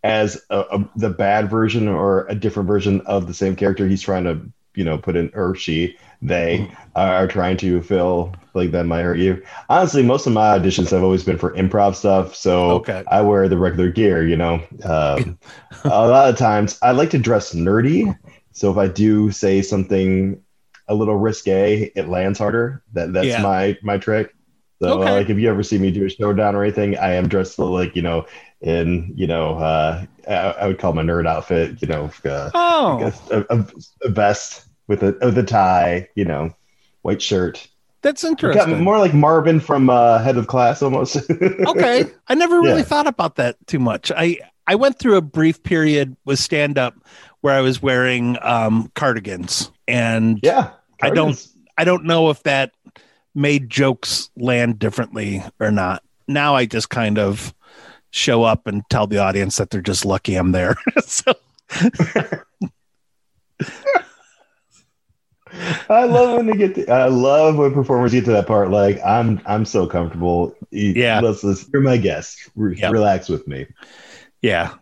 as 0.05 0.43
a, 0.51 0.61
a, 0.61 0.91
the 0.97 1.11
bad 1.11 1.51
version 1.51 1.89
or 1.89 2.27
a 2.29 2.35
different 2.35 2.69
version 2.69 3.01
of 3.03 3.27
the 3.27 3.35
same 3.35 3.57
character 3.57 3.87
he's 3.89 4.03
trying 4.03 4.25
to 4.25 4.41
you 4.77 4.85
know 4.85 4.99
put 4.99 5.17
in 5.17 5.31
or 5.35 5.55
she 5.57 5.97
they 6.23 6.71
are 6.97 7.27
trying 7.29 7.57
to 7.59 7.83
feel 7.83 8.35
like 8.55 8.73
that 8.73 8.85
might 8.87 9.03
hurt 9.03 9.19
you. 9.19 9.43
Honestly, 9.71 10.03
most 10.03 10.27
of 10.27 10.33
my 10.35 10.59
auditions 10.59 10.91
have 10.91 11.03
always 11.03 11.25
been 11.25 11.39
for 11.39 11.55
improv 11.55 11.97
stuff, 11.97 12.35
so 12.37 12.87
Okay. 12.89 13.05
I 13.07 13.23
wear 13.23 13.49
the 13.49 13.59
regular 13.59 13.91
gear. 13.91 14.27
You 14.27 14.37
know, 14.37 14.63
um, 14.85 15.39
a 15.89 16.09
lot 16.09 16.31
of 16.31 16.37
times 16.39 16.79
I 16.83 16.93
like 16.93 17.11
to 17.11 17.19
dress 17.19 17.55
nerdy. 17.55 18.17
So 18.53 18.71
if 18.71 18.77
I 18.77 18.89
do 18.89 19.31
say 19.31 19.63
something 19.63 20.43
a 20.89 20.95
little 20.95 21.17
risque, 21.17 21.93
it 21.95 22.09
lands 22.09 22.39
harder. 22.39 22.83
That 22.93 23.13
that's 23.13 23.29
Yeah. 23.29 23.43
my 23.43 23.79
my 23.83 23.99
trick. 23.99 24.35
So 24.83 25.01
Okay. 25.01 25.11
uh, 25.11 25.13
like 25.13 25.31
if 25.31 25.39
you 25.39 25.49
ever 25.51 25.63
see 25.63 25.79
me 25.79 25.91
do 25.91 26.05
a 26.07 26.09
showdown 26.11 26.55
or 26.57 26.63
anything, 26.65 26.97
I 26.99 27.13
am 27.13 27.29
dressed 27.29 27.59
like 27.59 27.95
you 27.97 28.03
know 28.03 28.27
in 28.61 29.13
you 29.17 29.27
know 29.27 29.59
uh, 29.59 30.05
I, 30.29 30.35
I 30.35 30.67
would 30.67 30.79
call 30.79 30.93
my 30.93 31.03
nerd 31.03 31.27
outfit. 31.27 31.81
You 31.83 31.89
know, 31.89 32.11
uh, 32.25 32.51
Oh, 32.55 33.13
a, 33.31 33.45
a, 33.51 33.67
a 34.05 34.09
vest 34.09 34.67
with 34.89 35.03
a 35.03 35.17
with 35.23 35.39
a 35.39 35.43
tie. 35.45 36.09
You 36.15 36.25
know, 36.25 36.51
white 37.03 37.23
shirt. 37.23 37.67
that's 38.03 38.25
Got 38.25 38.31
interesting. 38.31 38.83
more 38.83 38.99
like 38.99 39.13
Marvin 39.15 39.61
from 39.61 39.91
uh, 39.91 40.19
Head 40.19 40.37
of 40.39 40.47
Class 40.47 40.83
almost. 40.83 41.31
okay 41.67 42.05
i 42.29 42.35
never 42.35 42.59
really 42.61 42.79
Yeah. 42.79 42.83
thought 42.83 43.07
about 43.07 43.37
that 43.37 43.57
too 43.67 43.79
much 43.79 44.11
i 44.17 44.39
i 44.67 44.75
went 44.75 44.99
through 44.99 45.17
a 45.17 45.21
brief 45.21 45.63
period 45.63 46.17
with 46.25 46.39
stand 46.39 46.79
up 46.79 46.95
where 47.41 47.55
i 47.55 47.61
was 47.61 47.81
wearing 47.83 48.37
um 48.43 48.91
cardigans 48.95 49.71
and 49.89 50.41
yeah. 50.43 50.71
I 51.03 51.11
don't- 51.11 51.47
i 51.79 51.85
don't 51.85 52.05
know 52.05 52.31
if 52.31 52.43
that 52.45 52.73
made 53.35 53.71
jokes 53.71 54.29
land 54.37 54.79
differently 54.79 55.43
or 55.61 55.71
not 55.71 56.03
now 56.29 56.55
i 56.55 56.67
just 56.67 56.91
kind 56.91 57.19
of 57.19 57.55
show 58.11 58.43
up 58.43 58.67
and 58.67 58.83
tell 58.91 59.07
the 59.07 59.19
audience 59.19 59.57
that 59.57 59.71
they're 59.71 59.81
just 59.81 60.05
lucky 60.05 60.35
i'm 60.35 60.53
there 60.53 60.77
so 61.05 61.33
I 65.89 66.05
love 66.05 66.37
when 66.37 66.47
they 66.47 66.57
get. 66.57 66.77
To, 66.77 66.89
I 66.89 67.07
love 67.09 67.57
when 67.57 67.73
performers 67.75 68.13
get 68.13 68.25
to 68.27 68.31
that 68.33 68.47
part. 68.47 68.71
Like 68.71 69.01
I'm, 69.05 69.41
I'm 69.47 69.65
so 69.65 69.87
comfortable. 69.87 70.55
Yeah. 70.71 71.21
let's, 71.21 71.43
let's 71.43 71.69
you're 71.73 71.83
my 71.83 71.97
guest. 71.97 72.49
Re- 72.55 72.77
Yep. 72.77 72.93
Relax 72.93 73.29
with 73.29 73.49
me. 73.49 73.67
Yeah. 74.43 74.75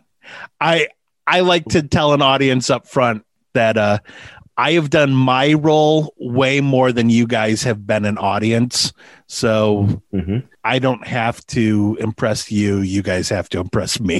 I 0.61 0.89
I 1.29 1.41
like 1.41 1.65
to 1.69 1.83
tell 1.83 2.13
an 2.13 2.21
audience 2.21 2.69
up 2.69 2.87
front 2.87 3.23
that 3.53 3.77
uh 3.77 3.99
I 4.57 4.73
have 4.73 4.89
done 4.89 5.13
my 5.13 5.53
role 5.53 6.13
way 6.17 6.59
more 6.59 6.91
than 6.91 7.09
you 7.09 7.25
guys 7.27 7.63
have 7.63 7.87
been 7.87 8.03
an 8.03 8.17
audience. 8.17 8.91
So 9.27 10.01
hmm 10.11 10.39
I 10.63 10.77
don't 10.79 11.07
have 11.07 11.45
to 11.47 11.97
impress 12.01 12.51
you. 12.51 12.79
You 12.79 13.01
guys 13.01 13.29
have 13.29 13.47
to 13.49 13.59
impress 13.59 13.99
me. 13.99 14.19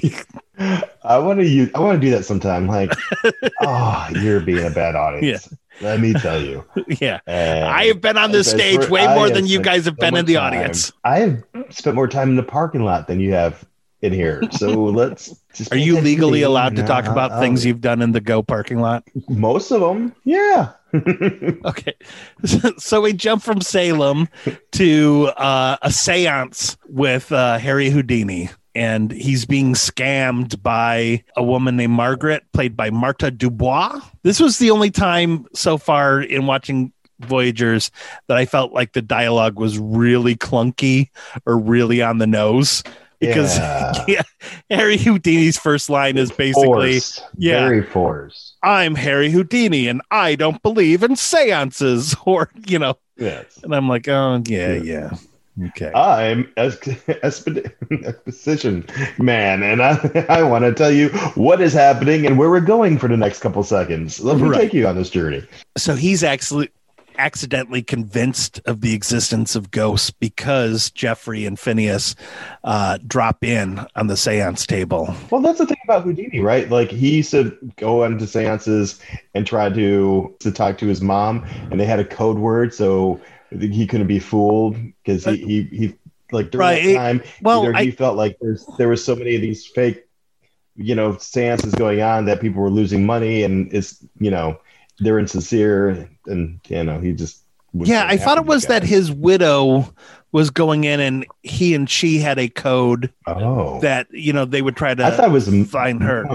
I 1.03 1.17
want 1.19 1.39
to 1.39 1.45
use. 1.45 1.69
I 1.75 1.79
want 1.79 2.01
to 2.01 2.07
do 2.07 2.11
that 2.11 2.23
sometime. 2.23 2.65
Like, 2.67 2.93
oh, 3.61 4.07
you're 4.21 4.39
being 4.39 4.65
a 4.65 4.69
bad 4.69 4.95
audience. 4.95 5.49
Let 5.81 5.99
me 5.99 6.13
tell 6.13 6.41
you. 6.41 6.65
yeah. 7.01 7.19
And 7.27 7.65
I 7.65 7.85
have 7.85 8.01
been 8.01 8.17
on 8.17 8.31
this 8.31 8.49
stage 8.49 8.89
way 8.89 9.05
more 9.07 9.29
than 9.29 9.47
you 9.47 9.61
guys 9.61 9.85
have 9.85 9.95
so 9.95 9.99
been 10.01 10.15
in 10.15 10.25
the 10.25 10.35
time- 10.35 10.53
audience. 10.53 10.91
I 11.03 11.19
have 11.19 11.43
spent 11.69 11.95
more 11.95 12.07
time 12.07 12.29
in 12.29 12.35
the 12.35 12.43
parking 12.43 12.83
lot 12.83 13.07
than 13.07 13.19
you 13.19 13.33
have 13.33 13.65
in 14.01 14.13
here. 14.13 14.41
So 14.51 14.85
let's. 14.85 15.35
Just 15.53 15.73
Are 15.73 15.77
you 15.77 15.99
legally 15.99 16.43
allowed 16.43 16.75
to 16.75 16.83
talk 16.83 17.05
about 17.05 17.39
things 17.39 17.65
you've 17.65 17.81
done 17.81 18.01
in 18.01 18.11
the 18.11 18.21
Go 18.21 18.43
parking 18.43 18.79
lot? 18.79 19.03
Most 19.27 19.71
of 19.71 19.81
them, 19.81 20.15
yeah. 20.23 20.73
Okay. 21.65 21.93
So 22.77 23.01
we 23.01 23.13
jump 23.13 23.43
from 23.43 23.61
Salem 23.61 24.27
to 24.71 25.27
uh, 25.37 25.77
a 25.81 25.91
seance 25.91 26.77
with 26.87 27.31
uh, 27.31 27.57
Harry 27.57 27.89
Houdini. 27.89 28.49
And 28.75 29.11
he's 29.11 29.45
being 29.45 29.73
scammed 29.73 30.61
by 30.63 31.23
a 31.35 31.43
woman 31.43 31.75
named 31.75 31.93
Margaret, 31.93 32.43
played 32.53 32.77
by 32.77 32.91
Marta 32.91 33.29
Dubois. 33.29 33.99
This 34.23 34.39
was 34.39 34.57
the 34.57 34.71
only 34.71 34.89
time 34.89 35.45
so 35.53 35.77
far 35.77 36.21
in 36.21 36.45
watching 36.45 36.93
Voyagers 37.19 37.91
that 38.27 38.37
I 38.37 38.45
felt 38.45 38.71
like 38.71 38.93
the 38.93 39.01
dialogue 39.01 39.59
was 39.59 39.77
really 39.77 40.35
clunky 40.35 41.09
or 41.45 41.57
really 41.57 42.01
on 42.01 42.19
the 42.19 42.27
nose. 42.27 42.83
Because 43.19 43.57
Yeah. 43.57 43.93
yeah, 44.07 44.21
Harry 44.69 44.97
Houdini's 44.97 45.57
first 45.57 45.89
line 45.89 46.17
is 46.17 46.31
basically 46.31 46.93
forced. 46.99 47.23
yeah. 47.37 47.67
Very 47.67 47.83
forced. 47.83 48.55
I'm 48.63 48.95
Harry 48.95 49.29
Houdini 49.31 49.87
and 49.87 50.01
I 50.11 50.35
don't 50.35 50.61
believe 50.63 51.03
in 51.03 51.15
seances 51.15 52.15
or, 52.25 52.49
you 52.67 52.79
know, 52.79 52.97
Yes. 53.17 53.59
and 53.63 53.73
I'm 53.75 53.89
like, 53.89 54.07
oh, 54.07 54.41
yeah, 54.47 54.73
yeah. 54.73 55.11
Okay. 55.67 55.91
I'm 55.93 56.49
exposition 56.57 57.65
man, 59.17 59.61
and 59.63 59.81
I, 59.81 60.25
I 60.29 60.43
want 60.43 60.63
to 60.63 60.73
tell 60.73 60.91
you 60.91 61.09
what 61.35 61.59
is 61.61 61.73
happening 61.73 62.25
and 62.25 62.37
where 62.37 62.49
we're 62.49 62.61
going 62.61 62.97
for 62.97 63.09
the 63.09 63.17
next 63.17 63.39
couple 63.41 63.61
seconds. 63.63 64.21
Let 64.21 64.37
me 64.37 64.43
Right. 64.47 64.61
take 64.61 64.73
you 64.73 64.87
on 64.87 64.95
this 64.95 65.09
journey. 65.09 65.43
so 65.77 65.95
he's 65.95 66.23
actually 66.23 66.69
accidentally 67.19 67.81
convinced 67.83 68.59
of 68.65 68.81
the 68.81 68.93
existence 68.93 69.55
of 69.55 69.69
ghosts 69.71 70.09
because 70.09 70.89
Jeffrey 70.89 71.45
and 71.45 71.59
Phineas 71.59 72.15
uh, 72.63 72.97
drop 73.05 73.43
in 73.43 73.85
on 73.95 74.07
the 74.07 74.17
seance 74.17 74.65
table. 74.65 75.13
Well, 75.29 75.41
that's 75.41 75.59
the 75.59 75.65
thing 75.67 75.77
about 75.83 76.03
Houdini, 76.03 76.39
right? 76.39 76.69
Like 76.69 76.89
he 76.89 77.17
used 77.17 77.31
to 77.31 77.55
go 77.75 78.03
into 78.03 78.25
seances 78.25 78.99
and 79.35 79.45
try 79.45 79.69
to 79.69 80.35
to 80.39 80.51
talk 80.51 80.77
to 80.79 80.87
his 80.87 81.01
mom, 81.01 81.45
and 81.69 81.79
they 81.79 81.85
had 81.85 81.99
a 81.99 82.05
code 82.05 82.39
word, 82.39 82.73
so 82.73 83.19
he 83.51 83.85
couldn't 83.85 84.07
be 84.07 84.19
fooled 84.19 84.77
because 85.03 85.25
he, 85.25 85.37
he 85.37 85.63
he 85.63 85.95
like 86.31 86.51
during 86.51 86.59
Right. 86.67 86.83
that 86.85 86.95
time, 86.95 87.23
Well, 87.41 87.63
either 87.63 87.75
I, 87.75 87.83
he 87.85 87.91
felt 87.91 88.15
like 88.15 88.37
there's 88.41 88.65
there 88.77 88.87
was 88.87 89.03
so 89.03 89.15
many 89.15 89.35
of 89.35 89.41
these 89.41 89.65
fake, 89.65 90.05
you 90.75 90.95
know, 90.95 91.17
seances 91.17 91.73
going 91.75 92.01
on 92.01 92.25
that 92.25 92.39
people 92.39 92.61
were 92.61 92.69
losing 92.69 93.05
money, 93.05 93.43
and 93.43 93.73
it's 93.73 94.05
you 94.19 94.31
know 94.31 94.59
they're 94.99 95.19
insincere, 95.19 96.09
and 96.27 96.59
you 96.67 96.83
know 96.83 96.99
he 96.99 97.13
just 97.13 97.43
yeah, 97.73 98.05
I 98.07 98.17
thought 98.17 98.37
it 98.39 98.45
was 98.45 98.65
that 98.65 98.83
his 98.83 99.11
widow 99.11 99.93
was 100.31 100.49
going 100.49 100.83
in 100.85 100.99
and 100.99 101.25
he 101.43 101.73
and 101.75 101.87
she 101.89 102.17
had 102.19 102.37
a 102.39 102.47
code 102.49 103.11
Oh, 103.27 103.79
that, 103.81 104.07
you 104.11 104.31
know, 104.33 104.45
they 104.45 104.61
would 104.61 104.75
try 104.75 104.93
to 104.93 105.03
I 105.05 105.11
thought 105.11 105.25
it 105.29 105.31
was 105.31 105.47
find 105.69 106.01
her. 106.03 106.25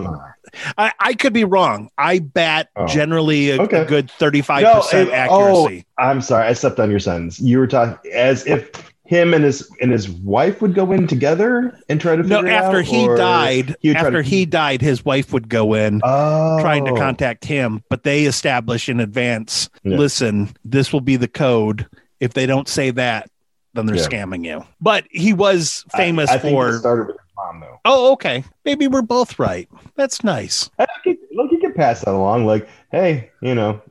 I, 0.78 0.92
I 1.00 1.14
could 1.14 1.32
be 1.32 1.44
wrong. 1.44 1.90
I 1.98 2.20
bat 2.20 2.70
Oh. 2.76 2.86
generally 2.86 3.50
a, 3.50 3.62
a 3.62 3.84
good 3.84 4.08
35% 4.18 4.62
No, 4.62 4.82
it- 4.98 5.08
oh, 5.08 5.12
accuracy. 5.12 5.86
I'm 5.98 6.20
sorry, 6.20 6.46
I 6.46 6.52
stepped 6.54 6.78
on 6.80 6.90
your 6.90 7.00
sentence. 7.00 7.40
You 7.40 7.58
were 7.58 7.66
talking 7.66 8.12
as 8.12 8.46
if 8.46 8.70
him 9.06 9.34
and 9.34 9.44
his 9.44 9.70
and 9.80 9.92
his 9.92 10.08
wife 10.08 10.62
would 10.62 10.74
go 10.74 10.90
in 10.92 11.06
together 11.06 11.78
and 11.88 12.00
try 12.00 12.16
to 12.16 12.22
No, 12.22 12.38
figure 12.38 12.50
it 12.50 12.54
after 12.54 12.78
out, 12.78 12.84
he 12.86 13.06
died, 13.08 13.76
he 13.80 13.94
after 13.94 14.22
to- 14.22 14.28
he 14.28 14.46
died, 14.46 14.80
his 14.80 15.04
wife 15.04 15.32
would 15.32 15.48
go 15.48 15.74
in 15.74 16.00
oh, 16.04 16.58
trying 16.60 16.84
to 16.86 16.92
contact 16.94 17.44
him, 17.44 17.82
but 17.90 18.02
they 18.02 18.24
establish 18.24 18.88
in 18.88 19.00
advance, 19.00 19.68
Yeah. 19.82 19.98
listen, 19.98 20.50
this 20.64 20.92
will 20.92 21.02
be 21.02 21.16
the 21.16 21.28
code. 21.28 21.86
If 22.20 22.32
they 22.32 22.46
don't 22.46 22.68
say 22.68 22.90
that, 22.92 23.28
then 23.74 23.86
they're 23.86 23.96
Yeah. 23.96 24.06
scamming 24.08 24.44
you. 24.44 24.64
But 24.80 25.04
he 25.10 25.32
was 25.34 25.84
famous 25.94 26.30
I, 26.30 26.36
it 26.36 26.40
for 26.42 26.78
started 26.78 27.08
with 27.08 27.16
his 27.16 27.26
mom 27.36 27.60
though. 27.60 27.80
Oh, 27.84 28.12
okay. 28.12 28.42
Maybe 28.64 28.88
we're 28.88 29.02
both 29.02 29.38
right. 29.38 29.68
That's 29.96 30.24
nice. 30.24 30.70
I 30.78 30.86
Look, 31.32 31.50
you 31.52 31.58
can 31.58 31.74
pass 31.74 32.00
that 32.02 32.14
along. 32.14 32.46
Like, 32.46 32.68
hey, 32.92 33.30
you 33.42 33.54
know, 33.54 33.82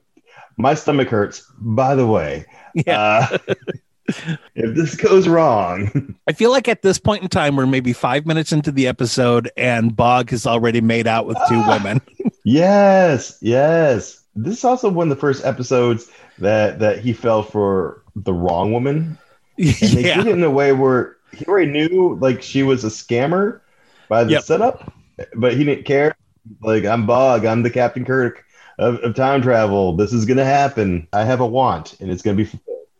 my 0.58 0.74
stomach 0.74 1.10
hurts. 1.10 1.46
By 1.60 1.93
the 1.93 2.08
way, 2.08 2.46
Yeah. 2.74 3.27
uh, 3.32 3.38
if 4.55 4.75
this 4.75 4.95
goes 4.95 5.27
wrong, 5.27 6.15
I 6.27 6.33
feel 6.33 6.51
like 6.51 6.67
at 6.67 6.81
this 6.81 7.00
point 7.00 7.24
in 7.24 7.29
time, 7.29 7.55
we're 7.55 7.65
maybe 7.65 7.93
five 7.93 8.25
minutes 8.25 8.51
into 8.51 8.72
the 8.72 8.88
episode, 8.88 9.50
and 9.55 9.95
Bogg 9.95 10.29
has 10.31 10.45
already 10.45 10.81
made 10.81 11.07
out 11.07 11.25
with 11.25 11.38
two 11.48 11.55
Ah. 11.60 11.77
women. 11.77 12.01
yes, 12.43 13.38
yes. 13.41 14.22
This 14.36 14.57
is 14.57 14.63
also 14.63 14.89
one 14.89 15.10
of 15.12 15.15
the 15.15 15.19
first 15.22 15.45
episodes 15.45 16.10
that 16.39 16.79
that 16.79 17.00
he 17.00 17.13
fell 17.13 17.43
for 17.43 18.01
the 18.15 18.33
wrong 18.33 18.72
woman. 18.74 19.17
And 19.57 19.67
they 19.67 20.05
yeah. 20.07 20.15
did 20.17 20.27
it 20.27 20.31
in 20.33 20.43
a 20.43 20.50
way 20.50 20.74
where 20.74 21.15
he 21.31 21.45
already 21.45 21.72
knew 21.72 22.15
like 22.19 22.41
she 22.41 22.63
was 22.63 22.83
a 22.83 22.88
scammer 22.88 23.62
by 24.10 24.24
the 24.24 24.31
Yep. 24.31 24.43
setup, 24.43 24.93
but 25.36 25.53
he 25.55 25.63
didn't 25.63 25.86
care. 25.86 26.15
Like 26.62 26.83
I'm 26.86 27.05
Bogg, 27.05 27.45
I'm 27.45 27.62
the 27.63 27.69
Captain 27.69 28.03
Kirk 28.03 28.43
of, 28.79 28.95
of 28.98 29.15
time 29.15 29.41
travel. 29.41 29.95
This 29.95 30.12
is 30.12 30.25
gonna 30.25 30.43
happen. 30.43 31.07
I 31.13 31.24
have 31.24 31.39
a 31.39 31.45
want, 31.48 32.00
and 32.01 32.12
it's 32.12 32.22
gonna 32.24 32.36
be. 32.38 32.50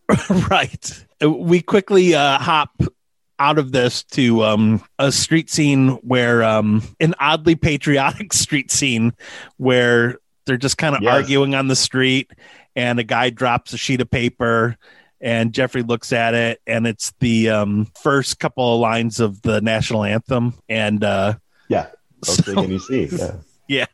right. 0.50 1.06
We 1.22 1.62
quickly 1.62 2.14
uh, 2.16 2.38
hop 2.40 2.70
out 3.40 3.58
of 3.58 3.72
this 3.72 4.04
to 4.04 4.44
um, 4.44 4.84
a 5.00 5.12
street 5.12 5.50
scene 5.50 5.90
where 6.02 6.44
um, 6.44 6.84
an 7.00 7.16
oddly 7.20 7.56
patriotic 7.56 8.32
street 8.34 8.72
scene 8.72 9.14
where 9.58 10.18
they're 10.46 10.58
just 10.58 10.78
kind 10.78 10.96
of 10.96 11.02
Yes. 11.02 11.14
arguing 11.14 11.56
on 11.56 11.68
the 11.68 11.76
street, 11.76 12.32
and 12.76 13.00
a 13.00 13.04
guy 13.04 13.30
drops 13.30 13.74
a 13.74 13.78
sheet 13.78 14.02
of 14.02 14.10
paper. 14.12 14.78
And 15.22 15.54
Jeffrey 15.54 15.84
looks 15.84 16.12
at 16.12 16.34
it, 16.34 16.60
and 16.68 16.86
it's 16.86 17.14
the 17.22 17.50
um, 17.50 17.88
first 18.04 18.40
couple 18.40 18.74
of 18.76 18.82
lines 18.82 19.22
of 19.22 19.42
the 19.42 19.62
national 19.62 20.04
anthem. 20.04 20.54
And 20.68 21.02
uh, 21.04 21.36
Yeah. 21.70 21.88
You 22.46 22.80
see. 22.80 23.10
Yeah. 23.68 23.86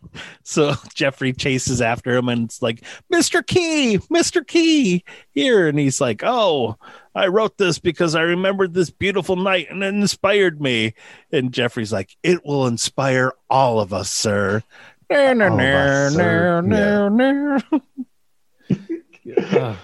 So 0.43 0.73
Jeffrey 0.95 1.33
chases 1.33 1.81
after 1.81 2.15
him 2.15 2.29
and 2.29 2.45
it's 2.45 2.61
like, 2.61 2.81
Mr. 3.13 3.45
Key, 3.45 3.99
Mr. 4.11 4.45
Key, 4.45 5.03
here. 5.31 5.67
And 5.67 5.77
he's 5.77 6.01
like, 6.01 6.23
Oh, 6.23 6.77
I 7.15 7.27
wrote 7.27 7.57
this 7.57 7.79
because 7.79 8.15
I 8.15 8.21
remembered 8.21 8.73
this 8.73 8.89
beautiful 8.89 9.35
night 9.35 9.67
and 9.69 9.83
it 9.83 9.93
inspired 9.93 10.59
me. 10.61 10.93
And 11.31 11.51
Jeffrey's 11.53 11.93
like, 11.93 12.15
It 12.23 12.45
will 12.45 12.67
inspire 12.67 13.33
all 13.49 13.79
of 13.79 13.93
us, 13.93 14.11
sir. 14.11 14.63
No, 15.09 15.33
no, 15.33 15.49
All 15.49 15.53
of 15.53 15.59
us, 15.59 16.13
sir. 16.15 16.61
no, 16.61 17.07
no, 17.09 17.57
no. 17.71 17.81
Uh, 19.37 19.75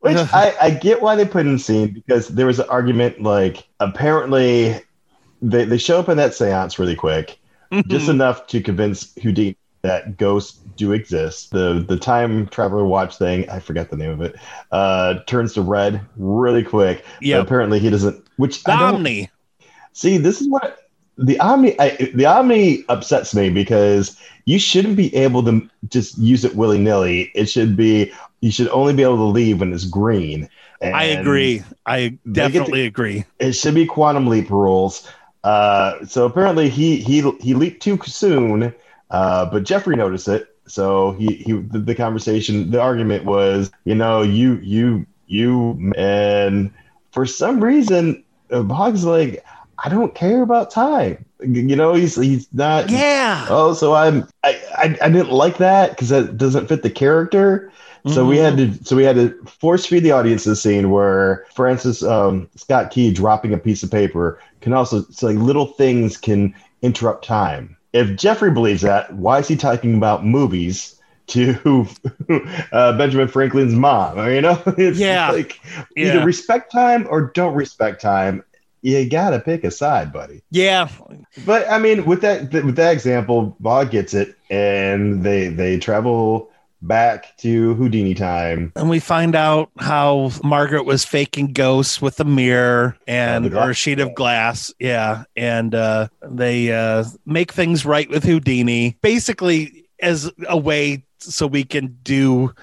Which 0.00 0.16
I, 0.16 0.54
I 0.60 0.70
get 0.70 1.00
why 1.02 1.14
they 1.16 1.24
put 1.26 1.46
in 1.46 1.52
the 1.54 1.58
scene 1.58 1.92
because 1.92 2.28
there 2.28 2.46
was 2.46 2.58
an 2.58 2.68
argument 2.68 3.22
like 3.22 3.66
apparently 3.80 4.80
they, 5.42 5.64
they 5.64 5.78
show 5.78 5.98
up 5.98 6.08
in 6.08 6.16
that 6.18 6.34
seance 6.34 6.78
really 6.78 6.96
quick, 6.96 7.38
just 7.86 8.08
enough 8.08 8.46
to 8.48 8.60
convince 8.60 9.14
Houdini 9.22 9.56
that 9.82 10.16
ghosts 10.18 10.58
do 10.76 10.92
exist. 10.92 11.50
The 11.50 11.84
the 11.86 11.96
time 11.96 12.46
traveler 12.48 12.84
watch 12.84 13.16
thing, 13.16 13.48
I 13.48 13.60
forget 13.60 13.90
the 13.90 13.96
name 13.96 14.10
of 14.10 14.20
it, 14.20 14.36
uh, 14.72 15.20
turns 15.26 15.54
to 15.54 15.62
red 15.62 16.00
really 16.16 16.62
quick. 16.62 17.04
Yeah. 17.20 17.38
Apparently 17.38 17.78
he 17.78 17.90
doesn't 17.90 18.24
which 18.36 18.62
The 18.64 18.72
Omni. 18.72 19.30
See, 19.92 20.18
this 20.18 20.40
is 20.40 20.48
what 20.48 20.88
the 21.16 21.38
Omni 21.40 21.78
I, 21.78 21.90
the 22.14 22.26
Omni 22.26 22.84
upsets 22.88 23.34
me 23.34 23.50
because 23.50 24.16
you 24.44 24.58
shouldn't 24.58 24.96
be 24.96 25.14
able 25.14 25.42
to 25.44 25.68
just 25.88 26.18
use 26.18 26.44
it 26.44 26.56
willy 26.56 26.78
nilly. 26.78 27.30
It 27.34 27.46
should 27.46 27.76
be 27.76 28.12
you 28.40 28.50
should 28.50 28.68
only 28.68 28.94
be 28.94 29.02
able 29.02 29.16
to 29.16 29.24
leave 29.24 29.60
when 29.60 29.72
it's 29.72 29.84
green. 29.84 30.48
I 30.82 31.04
agree. 31.04 31.62
I 31.84 32.08
get 32.08 32.24
to- 32.24 32.32
definitely 32.32 32.86
agree. 32.86 33.24
It 33.38 33.52
should 33.52 33.74
be 33.74 33.86
quantum 33.86 34.26
leap 34.26 34.50
rules. 34.50 35.06
Uh, 35.42 36.04
so 36.04 36.26
apparently 36.26 36.68
he 36.68 36.96
he 36.96 37.20
he 37.40 37.54
leaped 37.54 37.82
too 37.82 37.98
soon, 38.04 38.74
uh, 39.10 39.46
but 39.46 39.64
Jeffrey 39.64 39.96
noticed 39.96 40.28
it. 40.28 40.48
So 40.66 41.12
he 41.12 41.34
he 41.36 41.52
the, 41.52 41.78
the 41.78 41.94
conversation 41.94 42.70
the 42.70 42.80
argument 42.80 43.24
was 43.24 43.70
you 43.84 43.94
know 43.94 44.22
you 44.22 44.54
you 44.62 45.06
you 45.26 45.92
and 45.96 46.70
for 47.12 47.26
some 47.26 47.62
reason 47.62 48.22
Bogg's 48.50 49.04
like 49.04 49.44
I 49.82 49.88
don't 49.88 50.14
care 50.14 50.42
about 50.42 50.70
time. 50.70 51.24
You 51.40 51.74
know 51.74 51.94
he's 51.94 52.16
he's 52.16 52.52
not 52.52 52.90
Yeah. 52.90 53.46
Oh, 53.48 53.72
so 53.72 53.94
I'm 53.94 54.28
I 54.44 54.60
I, 54.76 54.98
I 55.02 55.08
didn't 55.08 55.30
like 55.30 55.56
that 55.58 55.90
because 55.90 56.10
that 56.10 56.36
doesn't 56.36 56.68
fit 56.68 56.82
the 56.82 56.90
character. 56.90 57.72
So 58.06 58.24
we 58.24 58.38
had 58.38 58.56
to 58.56 58.72
so 58.84 58.96
we 58.96 59.04
had 59.04 59.16
to 59.16 59.34
force 59.44 59.84
feed 59.84 60.00
the 60.00 60.12
audience 60.12 60.44
the 60.44 60.56
scene 60.56 60.90
where 60.90 61.44
Francis 61.54 62.02
um, 62.02 62.48
Scott 62.56 62.90
Key 62.90 63.12
dropping 63.12 63.52
a 63.52 63.58
piece 63.58 63.82
of 63.82 63.90
paper 63.90 64.40
can 64.62 64.72
also 64.72 65.02
so 65.10 65.26
like 65.26 65.36
little 65.36 65.66
things 65.66 66.16
can 66.16 66.54
interrupt 66.80 67.26
time. 67.26 67.76
If 67.92 68.16
Jeffrey 68.16 68.50
believes 68.52 68.80
that, 68.82 69.12
why 69.14 69.38
is 69.40 69.48
he 69.48 69.56
talking 69.56 69.96
about 69.96 70.24
movies 70.24 70.96
to 71.30 71.86
uh, 72.72 72.96
Benjamin 72.96 73.28
Franklin's 73.28 73.74
mom? 73.74 74.18
You 74.30 74.40
know, 74.40 74.62
it's 74.78 74.98
Yeah. 74.98 75.30
like 75.30 75.60
Yeah. 75.94 76.06
either 76.06 76.24
respect 76.24 76.72
time 76.72 77.06
or 77.10 77.30
don't 77.34 77.54
respect 77.54 78.00
time. 78.00 78.42
You 78.82 79.08
gotta 79.08 79.40
pick 79.40 79.64
a 79.64 79.70
side, 79.70 80.12
buddy. 80.12 80.42
Yeah. 80.50 80.88
But 81.44 81.70
I 81.70 81.78
mean, 81.78 82.06
with 82.06 82.22
that 82.22 82.52
with 82.52 82.76
that 82.76 82.92
example, 82.92 83.56
Bogg 83.60 83.90
gets 83.90 84.14
it, 84.14 84.36
and 84.48 85.22
they 85.22 85.48
they 85.48 85.78
travel 85.78 86.50
back 86.82 87.36
to 87.38 87.74
Houdini 87.74 88.14
time. 88.14 88.72
And 88.74 88.88
we 88.88 89.00
find 89.00 89.34
out 89.34 89.70
how 89.78 90.30
Margaret 90.42 90.84
was 90.84 91.04
faking 91.04 91.52
ghosts 91.52 92.00
with 92.00 92.18
a 92.20 92.24
mirror 92.24 92.96
and 93.06 93.54
Oh, 93.54 93.60
or 93.60 93.70
a 93.70 93.74
sheet 93.74 94.00
of 94.00 94.14
glass. 94.14 94.72
Yeah. 94.78 95.24
And 95.36 95.74
uh, 95.74 96.08
they 96.26 96.72
uh, 96.72 97.04
make 97.26 97.52
things 97.52 97.84
right 97.84 98.08
with 98.08 98.24
Houdini, 98.24 98.96
basically 99.02 99.88
as 100.00 100.30
a 100.48 100.56
way 100.56 101.04
so 101.18 101.46
we 101.46 101.64
can 101.64 101.98
do 102.02 102.54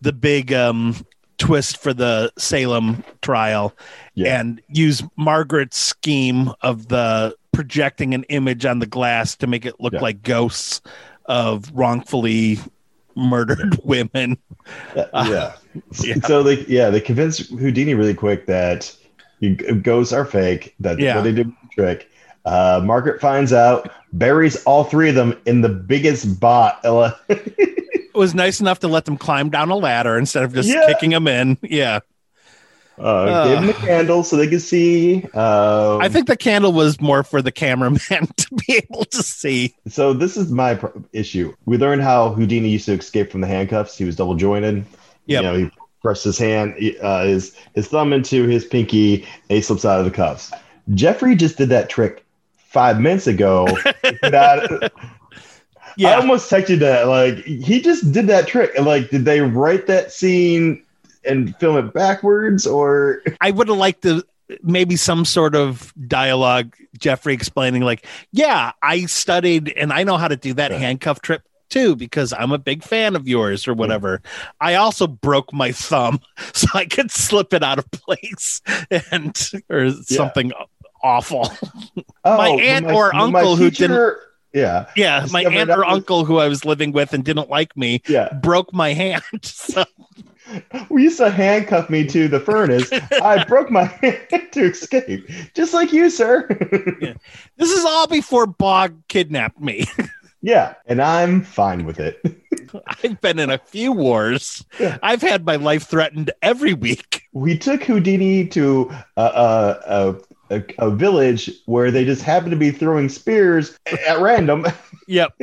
the 0.00 0.12
big 0.12 0.52
um, 0.54 0.96
twist 1.36 1.76
for 1.76 1.92
the 1.92 2.32
Salem 2.38 3.04
trial 3.20 3.74
Yeah. 4.16 4.40
and 4.40 4.60
use 4.68 5.02
Margaret's 5.16 5.76
scheme 5.76 6.50
of 6.62 6.88
the 6.88 7.36
projecting 7.52 8.12
an 8.14 8.24
image 8.24 8.64
on 8.66 8.80
the 8.80 8.86
glass 8.86 9.36
to 9.36 9.46
make 9.46 9.64
it 9.64 9.74
look 9.78 9.92
Yeah. 9.92 10.00
like 10.00 10.22
ghosts 10.22 10.80
of 11.26 11.70
wrongfully 11.72 12.58
murdered 13.14 13.78
women. 13.84 14.38
Uh, 14.96 15.04
yeah. 15.28 15.52
yeah. 16.02 16.14
So 16.26 16.42
they 16.42 16.64
yeah 16.66 16.90
they 16.90 17.00
convince 17.00 17.38
Houdini 17.48 17.94
really 17.94 18.14
quick 18.14 18.46
that 18.46 18.94
ghosts 19.82 20.12
are 20.12 20.24
fake. 20.24 20.74
That's 20.80 20.98
Yeah. 20.98 21.16
what 21.16 21.24
they 21.24 21.32
did 21.32 21.52
trick. 21.72 22.10
Uh, 22.46 22.80
Margaret 22.84 23.20
finds 23.20 23.52
out, 23.52 23.90
buries 24.12 24.62
all 24.64 24.84
three 24.84 25.08
of 25.08 25.14
them 25.14 25.36
in 25.46 25.60
the 25.62 25.68
biggest 25.68 26.40
bot. 26.40 26.80
It 27.28 28.18
was 28.18 28.34
nice 28.34 28.60
enough 28.62 28.78
to 28.80 28.88
let 28.88 29.04
them 29.04 29.18
climb 29.18 29.50
down 29.50 29.68
a 29.68 29.76
ladder 29.76 30.16
instead 30.16 30.42
of 30.42 30.54
just 30.54 30.70
Yeah. 30.70 30.86
kicking 30.86 31.10
them 31.10 31.28
in. 31.28 31.58
Yeah. 31.62 32.00
Uh, 32.98 33.44
gave 33.48 33.60
them 33.60 33.70
a 33.70 33.86
candle 33.86 34.24
so 34.24 34.36
they 34.36 34.46
could 34.48 34.62
see. 34.62 35.22
Um, 35.34 36.00
I 36.00 36.08
think 36.08 36.26
the 36.26 36.36
candle 36.36 36.72
was 36.72 37.00
more 37.00 37.22
for 37.22 37.42
the 37.42 37.52
cameraman 37.52 38.00
to 38.36 38.54
be 38.66 38.76
able 38.90 39.04
to 39.06 39.22
see. 39.22 39.74
So 39.88 40.12
this 40.12 40.36
is 40.36 40.50
my 40.50 40.80
issue. 41.12 41.54
We 41.66 41.76
learned 41.76 42.02
how 42.02 42.30
Houdini 42.32 42.68
used 42.68 42.86
to 42.86 42.92
escape 42.92 43.30
from 43.30 43.42
the 43.42 43.46
handcuffs. 43.46 43.98
He 43.98 44.04
was 44.04 44.16
double 44.16 44.34
jointed. 44.34 44.84
Yep. 45.26 45.42
You 45.42 45.48
know, 45.48 45.56
he 45.58 45.70
pressed 46.00 46.24
his 46.24 46.38
hand, 46.38 46.74
uh, 47.02 47.24
his 47.24 47.54
his 47.74 47.88
thumb 47.88 48.12
into 48.12 48.46
his 48.46 48.64
pinky, 48.64 49.22
and 49.48 49.56
he 49.56 49.60
slips 49.60 49.84
out 49.84 49.98
of 49.98 50.04
the 50.04 50.10
cuffs. 50.10 50.52
Jeffrey 50.94 51.34
just 51.34 51.58
did 51.58 51.68
that 51.70 51.90
trick 51.90 52.24
five 52.56 53.00
minutes 53.00 53.26
ago. 53.26 53.66
That- 54.22 54.92
I 56.04 56.12
almost 56.14 56.50
texted 56.50 56.80
that. 56.80 57.08
Like 57.08 57.38
he 57.44 57.80
just 57.80 58.12
did 58.12 58.26
that 58.26 58.46
trick. 58.46 58.78
Like, 58.78 59.08
did 59.10 59.24
they 59.24 59.40
write 59.40 59.86
that 59.86 60.12
scene 60.12 60.82
and 61.26 61.56
film 61.56 61.76
it 61.76 61.92
backwards, 61.92 62.66
or 62.66 63.22
I 63.40 63.50
would 63.50 63.68
have 63.68 63.76
liked 63.78 64.02
to 64.02 64.24
maybe 64.62 64.94
some 64.96 65.24
sort 65.24 65.54
of 65.56 65.92
dialogue, 66.06 66.76
Jeffrey 66.98 67.34
explaining, 67.34 67.82
like, 67.82 68.06
yeah, 68.32 68.72
I 68.82 69.06
studied 69.06 69.72
and 69.76 69.92
I 69.92 70.04
know 70.04 70.16
how 70.16 70.28
to 70.28 70.36
do 70.36 70.54
that 70.54 70.70
Yeah. 70.70 70.78
handcuff 70.78 71.20
trip 71.20 71.42
too 71.68 71.96
because 71.96 72.32
I'm 72.32 72.52
a 72.52 72.58
big 72.58 72.84
fan 72.84 73.16
of 73.16 73.26
yours 73.26 73.66
or 73.66 73.74
whatever. 73.74 74.22
I 74.60 74.76
also 74.76 75.08
broke 75.08 75.52
my 75.52 75.72
thumb 75.72 76.20
so 76.54 76.68
I 76.74 76.84
could 76.84 77.10
slip 77.10 77.52
it 77.52 77.64
out 77.64 77.78
of 77.80 77.90
place 77.90 78.62
and 79.10 79.36
or 79.68 79.90
something 79.90 80.52
awful. 81.02 81.50
oh, 82.24 82.36
My 82.36 82.50
aunt 82.50 82.86
or 82.86 83.10
my 83.12 83.20
uncle 83.40 83.56
who 83.56 83.70
teacher- 83.70 84.20
Yeah, 84.52 84.86
Yeah, 84.94 85.26
my 85.32 85.42
aunt 85.42 85.70
or 85.70 85.84
uncle 85.84 86.24
who 86.24 86.38
I 86.38 86.46
was 86.46 86.64
living 86.64 86.92
with 86.92 87.12
and 87.12 87.24
didn't 87.24 87.50
like 87.50 87.76
me 87.76 88.00
yeah. 88.06 88.32
broke 88.32 88.72
my 88.72 88.92
hand. 88.92 89.22
So 89.42 89.84
We 90.88 91.02
used 91.02 91.18
to 91.18 91.30
handcuff 91.30 91.90
me 91.90 92.06
to 92.06 92.28
the 92.28 92.40
furnace. 92.40 92.90
I 93.22 93.44
broke 93.44 93.70
my 93.70 93.84
hand 94.02 94.48
to 94.52 94.64
escape, 94.64 95.28
just 95.54 95.74
like 95.74 95.92
you, 95.92 96.10
sir. 96.10 96.46
this 97.56 97.70
is 97.70 97.84
all 97.84 98.06
before 98.06 98.46
Bogg 98.46 98.94
kidnapped 99.08 99.60
me. 99.60 99.86
yeah, 100.42 100.74
and 100.86 101.02
I'm 101.02 101.42
fine 101.42 101.84
with 101.84 101.98
it. 101.98 102.20
I've 102.86 103.20
been 103.20 103.38
in 103.38 103.50
a 103.50 103.58
few 103.58 103.92
wars. 103.92 104.64
Yeah. 104.78 104.98
I've 105.02 105.22
had 105.22 105.44
my 105.44 105.56
life 105.56 105.84
threatened 105.84 106.30
every 106.42 106.74
week. 106.74 107.22
We 107.32 107.58
took 107.58 107.82
Houdini 107.82 108.46
to 108.48 108.90
a, 109.16 109.22
a, 109.22 110.16
a, 110.50 110.56
a, 110.58 110.64
a 110.78 110.90
village 110.90 111.50
where 111.66 111.90
they 111.90 112.04
just 112.04 112.22
happened 112.22 112.52
to 112.52 112.56
be 112.56 112.70
throwing 112.70 113.08
spears 113.08 113.78
at 113.86 114.20
random, 114.20 114.66
Yep. 115.06 115.34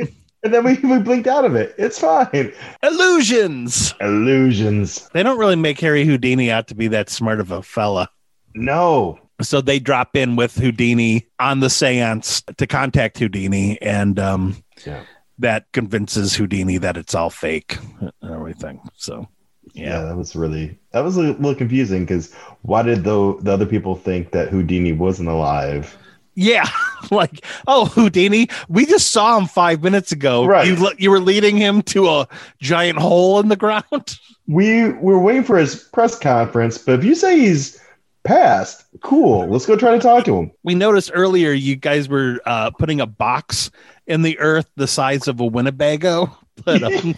And 0.44 0.54
then 0.54 0.62
we, 0.64 0.74
we 0.76 0.98
blinked 1.00 1.26
out 1.26 1.44
of 1.44 1.56
it. 1.56 1.74
It's 1.78 1.98
fine. 1.98 2.52
Illusions. 2.82 3.94
Illusions. 4.00 5.08
They 5.12 5.22
don't 5.22 5.38
really 5.38 5.56
make 5.56 5.80
Harry 5.80 6.04
Houdini 6.04 6.50
out 6.50 6.68
to 6.68 6.74
be 6.74 6.88
that 6.88 7.08
smart 7.10 7.40
of 7.40 7.50
a 7.50 7.62
fella. 7.62 8.08
No. 8.54 9.18
So 9.42 9.60
they 9.60 9.78
drop 9.80 10.16
in 10.16 10.36
with 10.36 10.54
Houdini 10.56 11.26
on 11.40 11.60
the 11.60 11.68
seance 11.70 12.42
to 12.56 12.66
contact 12.66 13.18
Houdini, 13.18 13.80
and 13.82 14.18
um, 14.20 14.56
Yeah. 14.86 15.02
that 15.38 15.66
convinces 15.72 16.36
Houdini 16.36 16.78
that 16.78 16.96
it's 16.96 17.14
all 17.16 17.30
fake 17.30 17.76
and 18.00 18.12
everything. 18.32 18.80
So, 18.94 19.26
Yeah, 19.72 19.84
yeah. 19.84 20.02
that 20.04 20.16
was 20.16 20.36
really 20.36 20.78
that 20.92 21.00
was 21.00 21.16
a 21.16 21.22
little 21.22 21.54
confusing 21.56 22.04
because 22.04 22.32
why 22.62 22.82
did 22.82 23.02
the 23.02 23.36
the 23.40 23.52
other 23.52 23.66
people 23.66 23.96
think 23.96 24.30
that 24.30 24.50
Houdini 24.50 24.92
wasn't 24.92 25.28
alive? 25.28 25.98
Yeah, 26.34 26.68
like 27.10 27.44
oh 27.66 27.86
Houdini, 27.86 28.48
we 28.68 28.86
just 28.86 29.10
saw 29.10 29.38
him 29.38 29.46
five 29.46 29.82
minutes 29.82 30.12
ago. 30.12 30.44
Right. 30.44 30.66
You 30.66 30.90
you 30.98 31.10
were 31.10 31.20
leading 31.20 31.56
him 31.56 31.82
to 31.82 32.08
a 32.08 32.28
giant 32.60 32.98
hole 32.98 33.40
in 33.40 33.48
the 33.48 33.56
ground. 33.56 33.84
We 34.46 34.90
were 34.92 35.18
waiting 35.18 35.42
for 35.42 35.56
his 35.56 35.74
press 35.74 36.18
conference, 36.18 36.76
but 36.76 36.98
if 36.98 37.02
you 37.02 37.14
say 37.14 37.38
he's 37.38 37.80
passed, 38.24 38.84
cool. 39.00 39.46
Let's 39.46 39.64
go 39.64 39.74
try 39.74 39.92
to 39.92 39.98
talk 39.98 40.26
to 40.26 40.36
him. 40.36 40.52
We 40.64 40.74
noticed 40.74 41.10
earlier 41.14 41.52
you 41.52 41.76
guys 41.76 42.10
were 42.10 42.40
uh, 42.44 42.70
putting 42.72 43.00
a 43.00 43.06
box 43.06 43.70
in 44.06 44.20
the 44.20 44.38
earth 44.38 44.66
the 44.76 44.86
size 44.86 45.28
of 45.28 45.40
a 45.40 45.46
Winnebago. 45.46 46.36
But 46.64 46.84
um, 46.84 47.16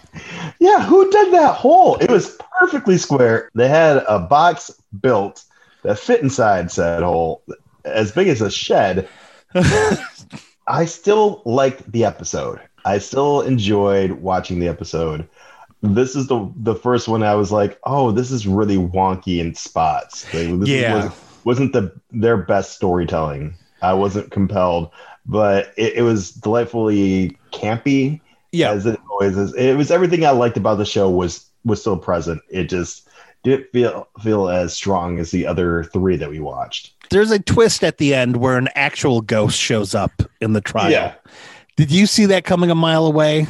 Yeah, 0.59 0.83
who 0.83 1.11
did 1.11 1.31
that 1.33 1.53
hole? 1.53 1.97
It 1.97 2.09
was 2.09 2.39
perfectly 2.59 2.97
square. 2.97 3.51
They 3.53 3.67
had 3.67 3.97
a 4.07 4.17
box 4.17 4.71
built 4.99 5.43
that 5.83 5.99
fit 5.99 6.21
inside 6.21 6.71
said 6.71 7.03
hole, 7.03 7.43
as 7.93 8.11
big 8.11 8.27
as 8.27 8.41
a 8.41 8.51
shed. 8.51 9.07
I 10.67 10.85
still 10.85 11.41
liked 11.45 11.89
the 11.91 12.03
episode. 12.05 12.59
I 12.85 12.97
still 12.99 13.41
enjoyed 13.41 14.11
watching 14.11 14.59
the 14.59 14.67
episode. 14.67 15.27
This 15.81 16.15
is 16.15 16.27
the 16.27 16.51
the 16.57 16.75
first 16.75 17.07
one 17.07 17.23
I 17.23 17.35
was 17.35 17.51
like, 17.51 17.79
oh, 17.83 18.11
this 18.11 18.31
is 18.31 18.47
really 18.47 18.77
wonky 18.77 19.39
in 19.39 19.55
spots. 19.55 20.31
Like, 20.33 20.67
Yeah. 20.67 21.05
was, 21.05 21.15
wasn't 21.43 21.73
the 21.73 21.93
their 22.11 22.37
best 22.37 22.73
storytelling. 22.73 23.55
I 23.81 23.93
wasn't 23.93 24.31
compelled, 24.31 24.89
but 25.25 25.73
it, 25.77 25.97
it 25.97 26.01
was 26.01 26.31
delightfully 26.31 27.37
campy 27.51 28.21
yeah, 28.51 28.71
as 28.71 28.85
it 28.85 28.99
always 29.09 29.37
is. 29.37 29.53
It 29.53 29.75
was 29.75 29.91
everything 29.91 30.25
I 30.25 30.31
liked 30.31 30.57
about 30.57 30.75
the 30.75 30.85
show 30.85 31.09
was 31.09 31.45
was 31.65 31.81
still 31.81 31.97
present. 31.97 32.41
It 32.49 32.65
just 32.65 33.07
didn't 33.43 33.71
feel 33.71 34.07
feel 34.21 34.49
as 34.49 34.73
strong 34.73 35.19
as 35.19 35.31
the 35.31 35.45
other 35.45 35.83
three 35.83 36.15
that 36.17 36.29
we 36.29 36.39
watched. 36.39 36.93
There's 37.09 37.31
a 37.31 37.39
twist 37.39 37.83
at 37.83 37.97
the 37.97 38.13
end 38.13 38.37
where 38.37 38.57
an 38.57 38.69
actual 38.75 39.21
ghost 39.21 39.57
shows 39.59 39.95
up 39.95 40.11
in 40.41 40.53
the 40.53 40.61
trial. 40.61 40.91
Yeah. 40.91 41.15
Did 41.75 41.91
you 41.91 42.05
see 42.07 42.25
that 42.27 42.43
coming 42.43 42.69
a 42.71 42.75
mile 42.75 43.05
away? 43.05 43.47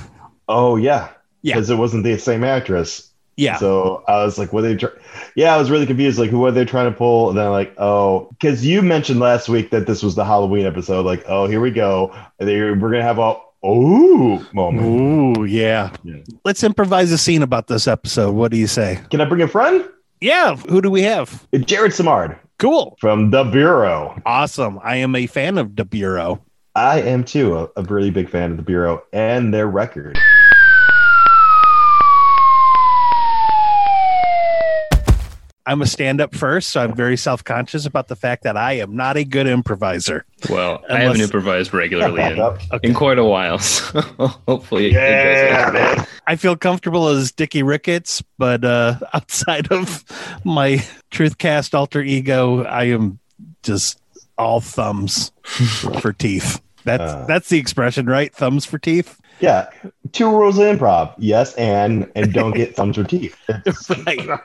Oh 0.50 0.76
yeah, 0.76 1.10
Yeah. 1.42 1.56
because 1.56 1.70
it 1.70 1.76
wasn't 1.76 2.04
the 2.04 2.18
same 2.18 2.44
actress. 2.44 3.10
Yeah. 3.36 3.58
So 3.58 4.04
I 4.08 4.24
was 4.24 4.38
like, 4.40 4.52
what 4.52 4.62
they? 4.62 4.76
Try- 4.76 4.90
yeah, 5.36 5.54
I 5.54 5.58
was 5.58 5.70
really 5.70 5.86
confused. 5.86 6.18
Like, 6.18 6.30
who 6.32 6.44
are 6.46 6.52
they 6.52 6.66
trying 6.66 6.92
to 6.92 6.98
pull? 6.98 7.30
And 7.30 7.38
then 7.38 7.52
like, 7.52 7.74
oh, 7.78 8.28
because 8.32 8.66
you 8.66 8.82
mentioned 8.82 9.20
last 9.20 9.48
week 9.48 9.70
that 9.70 9.86
this 9.88 10.02
was 10.02 10.16
the 10.16 10.26
Halloween 10.26 10.66
episode. 10.66 11.06
Like, 11.06 11.24
oh, 11.28 11.46
here 11.48 11.62
we 11.62 11.70
go. 11.72 12.16
We're 12.40 12.76
gonna 12.76 13.04
have 13.04 13.20
a 13.20 13.36
oh 13.64 14.46
moment. 14.54 15.38
Ooh, 15.38 15.46
yeah. 15.46 15.92
Yeah. 16.04 16.18
Let's 16.46 16.64
improvise 16.64 17.12
a 17.12 17.18
scene 17.18 17.44
about 17.44 17.68
this 17.68 17.88
episode. 17.88 18.32
What 18.32 18.52
do 18.52 18.58
you 18.58 18.68
say? 18.68 19.00
Can 19.12 19.22
I 19.22 19.26
bring 19.26 19.42
a 19.42 19.48
friend? 19.48 19.88
Yeah. 20.20 20.56
Who 20.56 20.82
do 20.82 20.90
we 20.90 21.04
have? 21.04 21.46
Uh, 21.54 21.60
Jared 21.60 21.92
Samard 21.92 22.38
Cool. 22.60 22.98
from 23.00 23.30
the 23.30 23.44
Bureau. 23.44 24.20
Awesome. 24.26 24.80
I 24.84 24.96
am 24.98 25.16
a 25.16 25.28
fan 25.28 25.58
of 25.58 25.76
the 25.76 25.86
Bureau. 25.86 26.44
I 26.76 27.02
am 27.02 27.24
too 27.24 27.58
a, 27.58 27.70
a 27.76 27.84
really 27.84 28.10
big 28.10 28.30
fan 28.30 28.52
of 28.52 28.58
the 28.58 28.64
Bureau 28.64 29.04
and 29.14 29.54
their 29.54 29.68
record. 29.68 30.18
I'm 35.68 35.82
a 35.82 35.86
stand 35.86 36.22
up 36.22 36.34
first, 36.34 36.70
so 36.70 36.82
I'm 36.82 36.96
very 36.96 37.18
self 37.18 37.44
conscious 37.44 37.86
about 37.86 38.08
the 38.08 38.16
fact 38.16 38.44
that 38.44 38.56
I 38.58 38.74
am 38.74 38.96
not 38.96 39.18
a 39.18 39.24
good 39.26 39.46
improviser. 39.48 40.26
Well, 40.50 40.82
I 40.90 41.00
haven't 41.02 41.22
improvised 41.22 41.74
regularly 41.74 42.22
in, 42.24 42.40
Okay. 42.40 42.80
in 42.84 42.94
quite 42.94 43.20
a 43.20 43.26
while, 43.26 43.60
so 43.60 44.02
hopefully 44.48 44.88
it 44.88 44.94
Yeah, 44.94 45.72
goes 45.72 45.74
well. 45.98 46.08
I 46.26 46.36
feel 46.38 46.56
comfortable 46.56 47.10
as 47.10 47.32
Dickie 47.34 47.64
Ricketts, 47.64 48.24
but 48.38 48.64
uh, 48.64 48.96
outside 49.14 49.72
of 49.72 50.04
my 50.46 50.78
Truthcast 51.12 51.74
alter 51.74 52.02
ego, 52.02 52.64
I 52.64 52.86
am 52.86 53.20
just 53.64 54.00
all 54.38 54.62
thumbs 54.62 55.32
for 56.02 56.14
teeth. 56.14 56.62
That's 56.86 57.12
Uh. 57.12 57.26
that's 57.28 57.50
the 57.50 57.60
expression, 57.60 58.06
right? 58.06 58.34
Thumbs 58.34 58.66
for 58.66 58.78
teeth. 58.80 59.20
Yeah, 59.42 59.70
two 60.14 60.30
rules 60.32 60.58
of 60.58 60.64
improv: 60.66 61.14
yes, 61.18 61.54
and 61.56 62.10
and 62.16 62.32
don't 62.34 62.54
get 62.56 62.76
thumbs 62.76 62.98
or 62.98 63.04
teeth. 63.04 63.36
Right. 64.06 64.40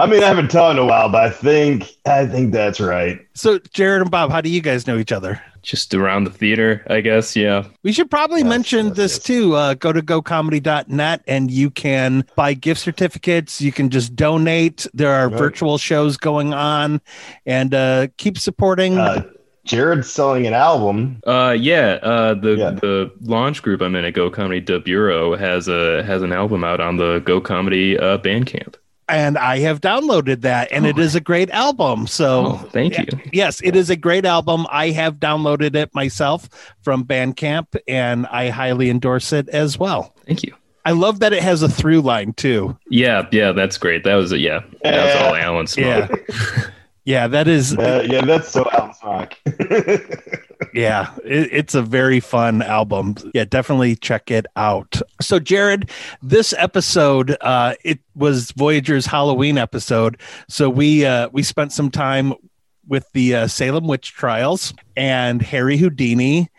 I 0.00 0.06
mean, 0.06 0.22
I 0.22 0.26
haven't 0.26 0.50
taught 0.50 0.72
in 0.76 0.78
a 0.78 0.84
while, 0.86 1.08
but 1.08 1.22
I 1.24 1.30
think 1.30 1.90
I 2.06 2.26
think 2.26 2.52
that's 2.52 2.78
right. 2.80 3.18
So, 3.34 3.58
Jared 3.74 4.02
and 4.02 4.10
Bob, 4.10 4.30
how 4.30 4.40
do 4.40 4.48
you 4.48 4.60
guys 4.60 4.86
know 4.86 4.96
each 4.98 5.10
other? 5.12 5.40
Just 5.62 5.92
around 5.92 6.24
the 6.24 6.30
theater, 6.30 6.84
I 6.88 7.00
guess. 7.00 7.34
Yeah. 7.34 7.64
We 7.82 7.92
should 7.92 8.08
probably 8.10 8.40
Yes, 8.40 8.48
mention 8.48 8.86
yes, 8.88 8.96
this 8.96 9.12
yes. 9.16 9.22
too. 9.24 9.54
Uh, 9.56 9.74
go 9.74 9.92
to 9.92 10.00
gocomedy.net 10.00 11.22
and 11.26 11.50
you 11.50 11.70
can 11.70 12.24
buy 12.36 12.54
gift 12.54 12.80
certificates. 12.80 13.60
You 13.60 13.72
can 13.72 13.90
just 13.90 14.14
donate. 14.14 14.86
There 14.94 15.12
are 15.12 15.28
Right. 15.28 15.36
virtual 15.38 15.76
shows 15.78 16.16
going 16.16 16.54
on 16.54 17.00
and 17.44 17.74
uh, 17.74 18.06
keep 18.18 18.38
supporting. 18.38 18.98
Uh, 18.98 19.24
Jared's 19.64 20.10
selling 20.10 20.46
an 20.46 20.54
album. 20.54 21.20
Uh, 21.26 21.54
yeah. 21.58 21.98
Uh, 22.02 22.34
the 22.34 22.54
Yeah. 22.56 22.70
the 22.70 23.10
launch 23.22 23.62
group 23.62 23.82
I'm 23.82 23.94
in 23.96 24.04
at 24.04 24.14
Go 24.14 24.30
Comedy 24.30 24.60
De 24.60 24.78
Bureau 24.80 25.36
has 25.36 25.68
a 25.68 26.02
has 26.04 26.22
an 26.22 26.32
album 26.32 26.62
out 26.64 26.80
on 26.80 26.96
the 26.96 27.18
Go 27.24 27.40
Comedy 27.40 27.98
uh, 27.98 28.16
Bandcamp. 28.18 28.76
And 29.08 29.38
I 29.38 29.58
have 29.60 29.80
downloaded 29.80 30.42
that, 30.42 30.70
and 30.72 30.86
it 30.86 30.98
oh, 30.98 31.02
is 31.02 31.14
a 31.14 31.20
great 31.20 31.50
album. 31.50 32.06
So, 32.06 32.46
Oh, 32.46 32.68
thank 32.72 32.98
you. 32.98 33.06
yes, 33.32 33.60
it 33.62 33.74
is 33.76 33.90
a 33.90 33.96
great 33.96 34.24
album. 34.24 34.66
I 34.70 34.90
have 34.90 35.16
downloaded 35.16 35.74
it 35.74 35.94
myself 35.94 36.48
from 36.82 37.04
Bandcamp, 37.04 37.76
and 37.88 38.26
I 38.26 38.50
highly 38.50 38.90
endorse 38.90 39.32
it 39.32 39.48
as 39.48 39.78
well. 39.78 40.14
Thank 40.26 40.42
you. 40.42 40.54
I 40.84 40.92
love 40.92 41.20
that 41.20 41.32
it 41.34 41.42
has 41.42 41.62
a 41.62 41.68
through 41.68 42.00
line 42.00 42.32
too. 42.32 42.76
Yeah, 42.88 43.26
yeah, 43.30 43.52
that's 43.52 43.76
great. 43.76 44.04
That 44.04 44.14
was 44.14 44.32
yeah, 44.32 44.60
that 44.84 45.04
was 45.04 45.16
all 45.22 45.34
Alan 45.34 45.66
Yeah, 45.76 46.06
Smoke. 46.06 46.24
yeah, 46.28 46.64
that 47.28 47.48
is. 47.48 47.74
Uh, 47.76 48.06
yeah, 48.06 48.20
that's 48.24 48.48
so 48.50 48.68
Alan's 48.70 48.98
rock. 49.02 49.34
Yeah, 50.74 51.14
it, 51.24 51.48
it's 51.52 51.74
a 51.74 51.82
very 51.82 52.20
fun 52.20 52.62
album. 52.62 53.14
Yeah, 53.32 53.44
definitely 53.44 53.96
check 53.96 54.30
it 54.30 54.44
out. 54.56 55.00
So, 55.20 55.38
Jared, 55.38 55.90
this 56.22 56.52
episode, 56.58 57.36
uh, 57.40 57.74
it 57.84 58.00
was 58.14 58.50
Voyager's 58.52 59.06
Halloween 59.06 59.56
episode. 59.56 60.20
So 60.48 60.68
we 60.68 61.06
uh, 61.06 61.28
we 61.32 61.42
spent 61.42 61.72
some 61.72 61.90
time 61.90 62.34
with 62.86 63.10
the 63.12 63.34
uh, 63.34 63.46
Salem 63.46 63.86
witch 63.86 64.12
trials 64.12 64.74
and 64.96 65.40
Harry 65.40 65.76
Houdini, 65.78 66.50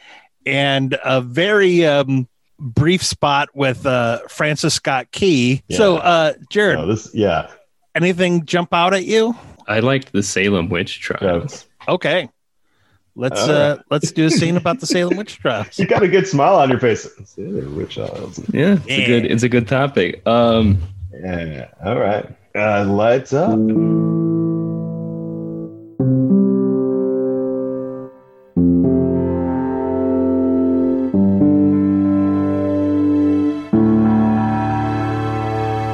and 0.45 0.97
a 1.03 1.21
very 1.21 1.85
um, 1.85 2.27
brief 2.57 3.03
spot 3.03 3.49
with 3.53 3.85
uh, 3.85 4.19
Francis 4.29 4.73
Scott 4.73 5.11
Key. 5.11 5.61
So, 5.69 5.97
uh, 5.97 6.33
Jared, 6.49 6.79
No, 6.79 6.87
this, 6.87 7.13
yeah, 7.13 7.51
anything 7.93 8.45
jump 8.45 8.73
out 8.73 8.93
at 8.93 9.05
you? 9.05 9.35
I 9.69 9.81
liked 9.81 10.11
the 10.11 10.23
Salem 10.23 10.67
witch 10.67 10.99
trials. 10.99 11.67
Okay. 11.87 12.27
Let's 13.15 13.41
All 13.43 13.51
uh 13.51 13.77
let's 13.91 14.11
do 14.11 14.25
a 14.25 14.29
scene 14.31 14.57
about 14.57 14.79
the 14.79 14.87
Salem 14.87 15.15
witch 15.15 15.37
trials. 15.37 15.77
you 15.79 15.85
got 15.85 16.01
a 16.01 16.07
good 16.07 16.27
smile 16.27 16.55
on 16.55 16.69
your 16.69 16.79
face. 16.79 17.07
Which, 17.37 17.99
uh, 17.99 18.27
Yeah, 18.51 18.79
it's 18.85 18.87
a 18.87 19.05
good 19.05 19.25
it's 19.25 19.43
a 19.43 19.49
good 19.49 19.67
topic. 19.67 20.25
Um, 20.27 20.81
yeah, 21.13 21.67
all 21.85 21.99
right. 21.99 22.25
Uh, 22.55 22.85
lights 22.85 23.31
up. 23.31 23.51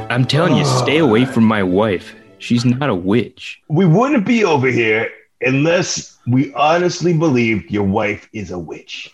I'm 0.10 0.24
telling 0.26 0.56
you, 0.56 0.64
stay 0.64 1.00
away 1.00 1.26
from 1.26 1.44
my 1.44 1.62
wife. 1.62 2.16
She's 2.40 2.66
not 2.66 2.90
a 2.90 2.96
witch. 2.96 3.62
We 3.68 3.86
wouldn't 3.86 4.26
be 4.26 4.44
over 4.44 4.68
here 4.68 5.10
unless 5.42 6.18
we 6.28 6.54
honestly 6.54 7.14
believed 7.14 7.72
your 7.72 7.84
wife 7.84 8.30
is 8.34 8.52
a 8.52 8.60
witch. 8.60 9.14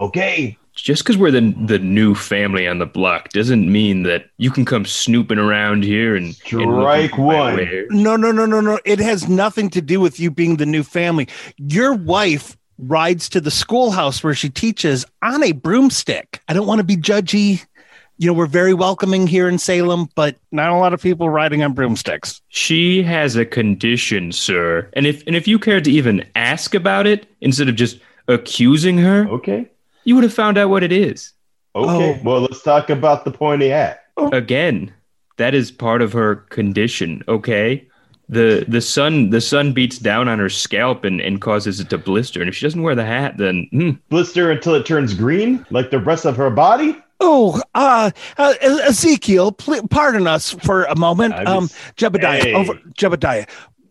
Okay? 0.00 0.56
Just 0.74 1.04
because 1.04 1.18
we're 1.18 1.30
the 1.30 1.54
the 1.66 1.78
new 1.78 2.14
family 2.14 2.66
on 2.66 2.78
the 2.78 2.86
block 2.86 3.28
doesn't 3.28 3.70
mean 3.70 4.04
that 4.04 4.30
you 4.38 4.50
can 4.50 4.64
come 4.64 4.86
snooping 4.86 5.38
around 5.38 5.84
here 5.84 6.16
and 6.16 6.28
and 6.28 6.36
Strike 6.44 7.12
looking 7.12 7.26
my 7.26 7.54
one. 7.54 7.86
No, 7.90 8.16
no, 8.16 8.32
no, 8.32 8.46
no, 8.46 8.60
no. 8.60 8.78
It 8.86 8.98
has 8.98 9.28
nothing 9.28 9.68
to 9.70 9.82
do 9.82 10.00
with 10.00 10.18
you 10.18 10.30
being 10.30 10.56
the 10.56 10.66
new 10.66 10.82
family. 10.82 11.28
Your 11.58 11.92
wife 11.92 12.56
rides 12.78 13.28
to 13.28 13.40
the 13.40 13.50
schoolhouse 13.50 14.24
where 14.24 14.34
she 14.34 14.48
teaches 14.48 15.04
on 15.22 15.42
a 15.42 15.52
broomstick. 15.52 16.40
I 16.48 16.54
don't 16.54 16.66
want 16.66 16.78
to 16.78 16.84
be 16.84 16.96
judgy. 16.96 17.64
You 18.18 18.26
know, 18.28 18.34
we're 18.34 18.46
very 18.46 18.74
welcoming 18.74 19.26
here 19.26 19.48
in 19.48 19.58
Salem, 19.58 20.08
but 20.14 20.36
not 20.52 20.70
a 20.70 20.76
lot 20.76 20.92
of 20.92 21.02
people 21.02 21.28
riding 21.28 21.62
on 21.62 21.72
broomsticks. 21.72 22.40
She 22.48 23.02
has 23.02 23.34
a 23.36 23.44
condition, 23.44 24.30
sir. 24.32 24.88
And 24.92 25.06
if 25.06 25.26
and 25.26 25.34
if 25.34 25.48
you 25.48 25.58
cared 25.58 25.84
to 25.84 25.90
even 25.90 26.24
ask 26.36 26.74
about 26.74 27.06
it 27.06 27.26
instead 27.40 27.68
of 27.68 27.74
just 27.74 27.98
accusing 28.28 28.98
her, 28.98 29.26
Okay. 29.28 29.68
you 30.04 30.14
would 30.14 30.24
have 30.24 30.32
found 30.34 30.56
out 30.58 30.70
what 30.70 30.82
it 30.84 30.92
is. 30.92 31.32
Okay. 31.74 32.18
Oh. 32.20 32.22
Well, 32.22 32.40
let's 32.42 32.62
talk 32.62 32.90
about 32.90 33.24
the 33.24 33.30
pointy 33.32 33.68
hat. 33.70 34.04
Again, 34.16 34.92
that 35.38 35.54
is 35.54 35.72
part 35.72 36.02
of 36.02 36.12
her 36.12 36.36
condition, 36.36 37.24
okay? 37.26 37.88
The 38.28 38.64
the 38.68 38.80
sun 38.82 39.30
the 39.30 39.40
sun 39.40 39.72
beats 39.72 39.98
down 39.98 40.28
on 40.28 40.38
her 40.38 40.50
scalp 40.50 41.02
and, 41.04 41.20
and 41.20 41.40
causes 41.40 41.80
it 41.80 41.90
to 41.90 41.98
blister. 41.98 42.40
And 42.40 42.48
if 42.48 42.54
she 42.54 42.64
doesn't 42.66 42.82
wear 42.82 42.94
the 42.94 43.04
hat, 43.06 43.38
then 43.38 43.66
hmm, 43.72 43.90
Blister 44.10 44.50
until 44.50 44.74
it 44.74 44.86
turns 44.86 45.12
green, 45.14 45.66
like 45.70 45.90
the 45.90 45.98
rest 45.98 46.24
of 46.26 46.36
her 46.36 46.50
body. 46.50 46.96
Oh, 47.24 47.62
uh, 47.74 48.10
uh 48.36 48.54
Ezekiel, 48.60 49.52
pl- 49.52 49.86
pardon 49.88 50.26
us 50.26 50.50
for 50.50 50.84
a 50.84 50.96
moment. 50.98 51.34
I 51.34 51.44
Um, 51.44 51.68
Jebediah, 51.96 52.42
Hey. 52.42 52.52
over 52.54 52.74
Jebediah. 52.98 53.48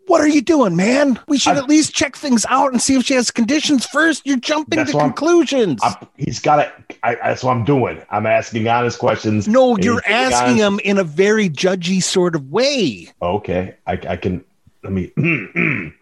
What 0.07 0.19
are 0.19 0.27
you 0.27 0.41
doing, 0.41 0.75
man? 0.75 1.17
We 1.29 1.37
should 1.37 1.51
I'm- 1.53 1.59
at 1.63 1.69
least 1.69 1.93
check 1.93 2.17
things 2.17 2.45
out 2.49 2.73
and 2.73 2.81
see 2.81 2.95
if 2.95 3.05
she 3.05 3.13
has 3.13 3.31
conditions 3.31 3.85
first. 3.85 4.23
You're 4.25 4.35
jumping 4.37 4.85
to 4.85 4.91
what 4.91 5.01
I'm- 5.03 5.09
conclusions. 5.13 5.79
I, 5.81 5.95
he's 6.17 6.39
got 6.39 6.59
it. 6.59 6.73
That's 7.01 7.43
what 7.43 7.55
I'm 7.55 7.63
doing. 7.63 8.01
I'm 8.09 8.25
asking 8.25 8.67
honest 8.67 8.99
questions. 8.99 9.47
no, 9.47 9.77
you're 9.77 10.01
asking 10.05 10.61
honest. 10.61 10.83
him 10.83 10.91
in 10.91 10.97
a 10.97 11.03
very 11.05 11.49
judgy 11.49 12.03
sort 12.03 12.35
of 12.35 12.51
way. 12.51 13.09
Okay. 13.21 13.75
I, 13.87 13.93
I 13.93 14.17
can. 14.17 14.43
Let 14.83 14.91
me. 14.91 15.11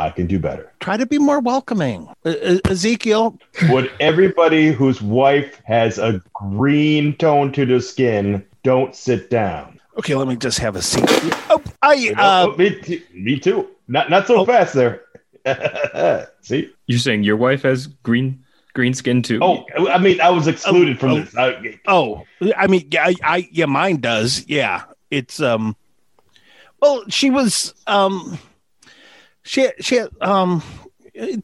I 0.00 0.10
can 0.10 0.26
do 0.26 0.38
better. 0.38 0.72
Try 0.80 0.96
to 0.96 1.06
be 1.06 1.18
more 1.18 1.40
welcoming. 1.40 2.08
Uh, 2.24 2.58
Ezekiel, 2.64 3.38
Would 3.68 3.90
everybody 4.00 4.72
whose 4.72 5.02
wife 5.02 5.60
has 5.64 5.98
a 5.98 6.22
green 6.32 7.16
tone 7.16 7.52
to 7.52 7.66
the 7.66 7.80
skin 7.80 8.44
don't 8.62 8.94
sit 8.94 9.30
down? 9.30 9.78
okay, 9.98 10.14
let 10.14 10.26
me 10.26 10.36
just 10.36 10.58
have 10.58 10.76
a 10.76 10.82
seat. 10.82 11.04
Oh, 11.52 11.62
I, 11.82 12.14
uh, 12.16 12.46
oh, 12.48 12.56
me, 12.56 12.80
too, 12.80 13.02
me 13.12 13.38
too. 13.38 13.68
Not 13.88 14.08
not 14.08 14.26
so 14.26 14.38
Oh. 14.38 14.46
fast 14.46 14.74
there. 14.74 15.02
See? 16.42 16.70
you're 16.86 16.98
saying 16.98 17.24
your 17.24 17.36
wife 17.36 17.62
has 17.62 17.86
green 17.86 18.44
green 18.72 18.94
skin 18.94 19.20
too? 19.20 19.40
Oh, 19.42 19.66
I 19.88 19.98
mean, 19.98 20.20
I 20.20 20.30
was 20.30 20.46
excluded 20.46 20.98
from 20.98 21.10
oh. 21.10 21.20
this. 21.20 21.36
I, 21.36 21.78
Oh, 21.86 22.24
I 22.56 22.66
mean, 22.68 22.88
yeah, 22.90 23.06
I, 23.06 23.14
I, 23.22 23.48
yeah, 23.50 23.66
mine 23.66 23.96
does. 23.96 24.46
Yeah, 24.48 24.84
it's 25.10 25.40
um. 25.40 25.76
Well, 26.80 27.04
she 27.08 27.28
was 27.30 27.74
um, 27.86 28.38
she 29.42 29.68
she 29.80 30.00
um, 30.20 30.62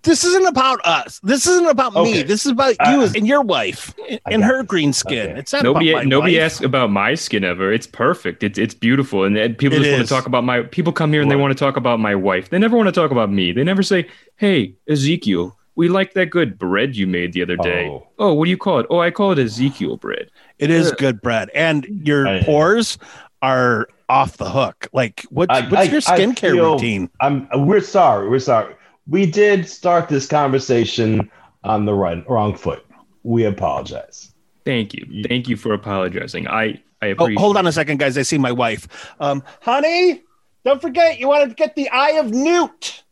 This 0.03 0.25
isn't 0.25 0.47
about 0.47 0.81
us. 0.87 1.19
This 1.23 1.47
isn't 1.47 1.67
about 1.67 1.93
me. 1.95 2.23
This 2.23 2.47
is 2.47 2.53
about 2.53 2.77
you 2.89 3.03
Uh, 3.03 3.11
and 3.15 3.27
your 3.27 3.43
wife 3.43 3.95
and 4.27 4.43
got 4.43 4.49
her 4.49 4.63
green 4.63 4.93
skin. 4.93 5.31
Okay. 5.31 5.39
It's 5.41 5.53
not 5.53 5.65
Nobody, 5.65 5.91
about 5.91 6.05
my 6.05 6.09
nobody 6.09 6.35
wife. 6.37 6.43
asks 6.45 6.61
about 6.65 6.91
my 6.91 7.15
skin 7.15 7.45
ever. 7.45 7.73
It's 7.73 7.87
perfect. 7.87 8.43
It's 8.43 8.59
it's 8.59 8.75
beautiful, 8.75 9.25
and, 9.25 9.37
and 9.37 9.59
people 9.59 9.79
It 9.79 9.83
just 9.83 9.93
want 9.93 10.03
to 10.09 10.15
talk 10.15 10.27
about 10.27 10.45
my. 10.45 10.63
People 10.63 10.93
come 10.93 11.13
here 11.13 11.21
and 11.21 11.31
they 11.31 11.37
want 11.37 11.51
to 11.57 11.59
talk 11.59 11.77
about 11.77 12.01
my 12.01 12.15
wife. 12.15 12.49
They 12.51 12.59
never 12.59 12.77
want 12.77 12.87
to 12.89 12.93
talk 12.93 13.11
about 13.11 13.31
me. 13.31 13.53
They 13.53 13.65
never 13.65 13.83
say, 13.83 14.07
"Hey, 14.37 14.75
Ezekiel, 14.89 15.57
we 15.75 15.89
like 15.89 16.15
that 16.15 16.27
good 16.31 16.59
bread 16.59 16.97
you 16.97 17.07
made 17.07 17.33
the 17.33 17.43
other 17.43 17.57
day." 17.57 17.89
Oh. 17.91 18.07
Oh, 18.19 18.33
what 18.35 18.45
do 18.45 18.51
you 18.51 18.57
call 18.57 18.79
it? 18.79 18.87
Oh, 18.89 19.01
I 19.01 19.11
call 19.11 19.33
it 19.33 19.39
Ezekiel 19.39 19.97
bread. 19.99 20.31
It 20.59 20.71
is 20.71 20.93
good 20.93 21.21
bread, 21.21 21.51
and 21.55 21.85
your 22.07 22.27
I- 22.27 22.43
pores 22.43 22.99
are 23.43 23.89
off 24.09 24.37
the 24.37 24.49
hook. 24.51 24.89
Like, 24.93 25.25
what's 25.31 25.51
I- 25.51 25.69
what's 25.69 25.89
I- 25.89 25.91
your 25.91 26.01
skincare 26.01 26.53
feel- 26.53 26.73
routine? 26.75 27.11
I'm. 27.21 27.49
We're 27.55 27.81
sorry. 27.81 28.29
We're 28.29 28.39
sorry. 28.39 28.75
We 29.09 29.27
did 29.27 29.69
start 29.69 30.09
this 30.09 30.27
conversation 30.27 31.31
on 31.65 31.85
the 31.85 31.95
right, 31.95 32.29
wrong 32.29 32.55
foot. 32.57 32.85
We 33.23 33.45
apologize. 33.45 34.33
Thank 34.65 34.95
you, 34.95 35.23
thank 35.29 35.49
you 35.49 35.57
for 35.57 35.73
apologizing. 35.73 36.49
I 36.49 36.81
I 37.03 37.09
Oh, 37.09 37.11
appreciate. 37.13 37.39
hold 37.39 37.57
on 37.57 37.67
a 37.67 37.73
second, 37.73 37.99
guys. 37.99 38.17
I 38.19 38.23
see 38.23 38.39
my 38.39 38.51
wife. 38.53 38.89
Um, 39.21 39.43
honey, 39.61 40.23
don't 40.65 40.81
forget 40.81 41.21
you 41.21 41.29
want 41.29 41.49
to 41.49 41.55
get 41.55 41.77
the 41.77 41.89
Eye 41.91 42.13
of 42.19 42.31
Newt. 42.33 43.05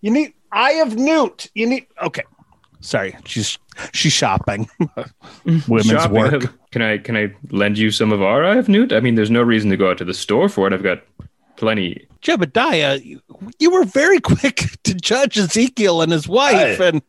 You 0.00 0.10
need 0.12 0.32
Eye 0.52 0.74
of 0.84 0.96
Newt. 0.96 1.50
You 1.54 1.66
need. 1.66 1.86
Okay, 2.02 2.22
sorry. 2.80 3.16
She's 3.26 3.58
she's 3.92 4.12
shopping. 4.12 4.68
Women's 5.44 5.86
Shopping. 5.86 6.14
work. 6.16 6.54
Can 6.76 6.82
I 6.82 6.98
can 6.98 7.16
I 7.16 7.32
lend 7.52 7.78
you 7.78 7.90
some 7.90 8.12
of 8.12 8.20
our 8.20 8.44
Eye 8.44 8.56
of 8.58 8.68
Newt? 8.68 8.92
I 8.92 9.00
mean, 9.00 9.14
there's 9.14 9.30
no 9.30 9.40
reason 9.40 9.70
to 9.70 9.78
go 9.78 9.90
out 9.90 9.96
to 9.96 10.04
the 10.04 10.12
store 10.12 10.46
for 10.46 10.66
it. 10.66 10.74
I've 10.74 10.82
got 10.82 11.02
plenty. 11.56 12.06
Jebediah, 12.20 13.02
you, 13.02 13.22
you 13.58 13.70
were 13.70 13.84
very 13.86 14.20
quick 14.32 14.66
to 14.84 14.92
judge 14.92 15.38
Ezekiel 15.38 16.02
and 16.02 16.12
his 16.12 16.28
wife. 16.28 16.78
Aye. 16.78 16.84
And 16.84 17.02